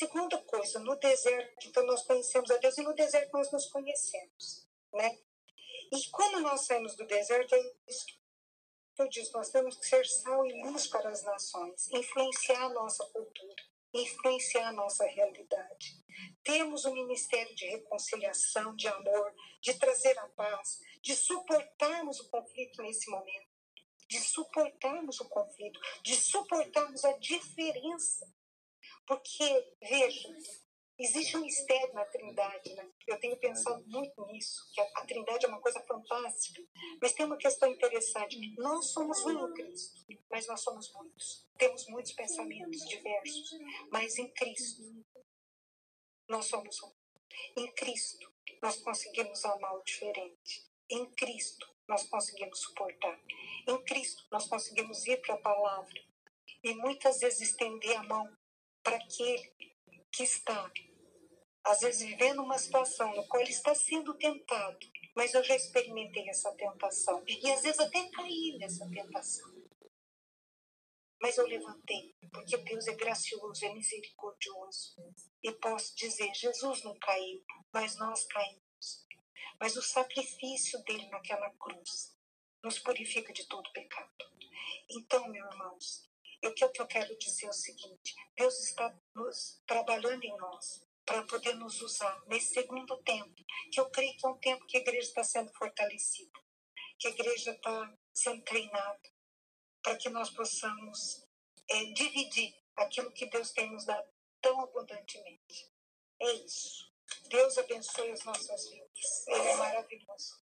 Segunda 0.00 0.38
coisa, 0.44 0.78
no 0.78 0.96
deserto, 0.96 1.68
então 1.68 1.84
nós 1.84 2.02
conhecemos 2.04 2.50
a 2.50 2.56
Deus 2.56 2.78
e 2.78 2.82
no 2.82 2.94
deserto 2.94 3.34
nós 3.34 3.52
nos 3.52 3.66
conhecemos, 3.66 4.66
né? 4.94 5.18
E 5.92 6.08
quando 6.10 6.40
nós 6.40 6.62
saímos 6.62 6.96
do 6.96 7.06
deserto, 7.06 7.54
é 7.54 7.72
isso 7.86 8.06
que 8.06 9.02
eu 9.02 9.08
disse, 9.10 9.30
nós 9.34 9.50
temos 9.50 9.76
que 9.76 9.86
ser 9.86 10.06
sal 10.06 10.46
e 10.46 10.62
luz 10.62 10.86
para 10.86 11.10
as 11.10 11.22
nações, 11.22 11.86
influenciar 11.92 12.62
a 12.62 12.68
nossa 12.70 13.04
cultura, 13.08 13.62
influenciar 13.92 14.68
a 14.68 14.72
nossa 14.72 15.04
realidade. 15.04 16.02
Temos 16.42 16.86
o 16.86 16.88
um 16.88 16.94
ministério 16.94 17.54
de 17.54 17.66
reconciliação, 17.66 18.74
de 18.74 18.88
amor, 18.88 19.34
de 19.60 19.74
trazer 19.74 20.18
a 20.18 20.28
paz, 20.28 20.80
de 21.02 21.14
suportarmos 21.14 22.20
o 22.20 22.30
conflito 22.30 22.80
nesse 22.80 23.10
momento, 23.10 23.50
de 24.08 24.18
suportarmos 24.18 25.20
o 25.20 25.28
conflito, 25.28 25.78
de 26.02 26.16
suportarmos 26.16 27.04
a 27.04 27.12
diferença 27.18 28.39
porque, 29.10 29.74
veja, 29.82 30.28
existe 30.96 31.36
um 31.36 31.40
mistério 31.40 31.92
na 31.92 32.04
Trindade, 32.04 32.72
né? 32.74 32.88
Eu 33.08 33.18
tenho 33.18 33.36
pensado 33.38 33.84
muito 33.88 34.24
nisso, 34.26 34.70
que 34.72 34.80
a 34.80 35.04
Trindade 35.04 35.46
é 35.46 35.48
uma 35.48 35.60
coisa 35.60 35.80
fantástica. 35.80 36.62
Mas 37.02 37.12
tem 37.12 37.26
uma 37.26 37.36
questão 37.36 37.68
interessante. 37.68 38.54
Nós 38.56 38.92
somos 38.92 39.18
um 39.24 39.48
em 39.48 39.54
Cristo, 39.54 40.06
mas 40.30 40.46
nós 40.46 40.60
somos 40.60 40.92
muitos. 40.92 41.44
Temos 41.58 41.88
muitos 41.88 42.12
pensamentos 42.12 42.88
diversos, 42.88 43.50
mas 43.90 44.16
em 44.16 44.28
Cristo 44.28 45.04
nós 46.28 46.46
somos 46.46 46.80
um. 46.80 46.92
Em 47.56 47.66
Cristo 47.72 48.32
nós 48.62 48.76
conseguimos 48.76 49.44
amar 49.44 49.74
o 49.74 49.82
diferente. 49.82 50.70
Em 50.88 51.04
Cristo 51.16 51.68
nós 51.88 52.08
conseguimos 52.08 52.60
suportar. 52.60 53.20
Em 53.66 53.82
Cristo 53.82 54.24
nós 54.30 54.46
conseguimos 54.46 55.04
ir 55.08 55.20
para 55.20 55.34
a 55.34 55.38
palavra 55.38 56.00
e 56.62 56.74
muitas 56.74 57.18
vezes 57.18 57.50
estender 57.50 57.96
a 57.96 58.04
mão 58.04 58.39
para 58.82 58.96
aquele 58.96 59.52
que 60.12 60.22
está 60.22 60.70
às 61.64 61.80
vezes 61.80 62.02
vivendo 62.02 62.42
uma 62.42 62.58
situação 62.58 63.14
no 63.14 63.26
qual 63.28 63.42
ele 63.42 63.50
está 63.50 63.74
sendo 63.74 64.14
tentado, 64.14 64.78
mas 65.14 65.34
eu 65.34 65.44
já 65.44 65.54
experimentei 65.54 66.28
essa 66.28 66.52
tentação 66.54 67.22
e 67.26 67.50
às 67.50 67.62
vezes 67.62 67.78
até 67.80 68.08
caí 68.10 68.56
nessa 68.58 68.88
tentação. 68.88 69.60
Mas 71.20 71.36
eu 71.36 71.46
levantei, 71.46 72.14
porque 72.32 72.56
Deus 72.56 72.86
é 72.88 72.94
gracioso, 72.94 73.62
é 73.64 73.74
misericordioso. 73.74 74.96
E 75.42 75.52
posso 75.52 75.94
dizer: 75.94 76.34
Jesus 76.34 76.82
não 76.82 76.98
caiu, 76.98 77.44
mas 77.70 77.94
nós 77.98 78.24
caímos. 78.24 79.06
Mas 79.60 79.76
o 79.76 79.82
sacrifício 79.82 80.82
dele 80.84 81.06
naquela 81.10 81.50
cruz 81.50 82.16
nos 82.64 82.78
purifica 82.78 83.34
de 83.34 83.46
todo 83.46 83.70
pecado. 83.72 84.10
Então, 84.88 85.28
meus 85.28 85.52
irmãos, 85.52 86.09
o 86.48 86.54
que 86.54 86.64
eu 86.64 86.86
quero 86.86 87.16
dizer 87.18 87.46
é 87.46 87.50
o 87.50 87.52
seguinte: 87.52 88.14
Deus 88.36 88.58
está 88.60 88.94
nos, 89.14 89.62
trabalhando 89.66 90.24
em 90.24 90.36
nós 90.36 90.82
para 91.04 91.24
poder 91.24 91.54
nos 91.54 91.80
usar 91.82 92.22
nesse 92.26 92.54
segundo 92.54 92.96
tempo, 93.02 93.34
que 93.72 93.80
eu 93.80 93.90
creio 93.90 94.16
que 94.16 94.26
é 94.26 94.28
um 94.28 94.38
tempo 94.38 94.66
que 94.66 94.76
a 94.76 94.80
igreja 94.80 95.08
está 95.08 95.24
sendo 95.24 95.52
fortalecida, 95.54 96.38
que 96.98 97.08
a 97.08 97.10
igreja 97.10 97.50
está 97.52 97.98
sendo 98.14 98.42
treinada, 98.42 99.10
para 99.82 99.96
que 99.96 100.08
nós 100.08 100.30
possamos 100.30 101.26
é, 101.68 101.84
dividir 101.92 102.54
aquilo 102.76 103.12
que 103.12 103.26
Deus 103.26 103.50
tem 103.50 103.70
nos 103.72 103.84
dado 103.84 104.08
tão 104.40 104.60
abundantemente. 104.60 105.70
É 106.20 106.32
isso. 106.32 106.90
Deus 107.28 107.58
abençoe 107.58 108.12
as 108.12 108.24
nossas 108.24 108.68
vidas. 108.68 109.26
Ele 109.26 109.48
é 109.48 109.56
maravilhoso. 109.56 110.40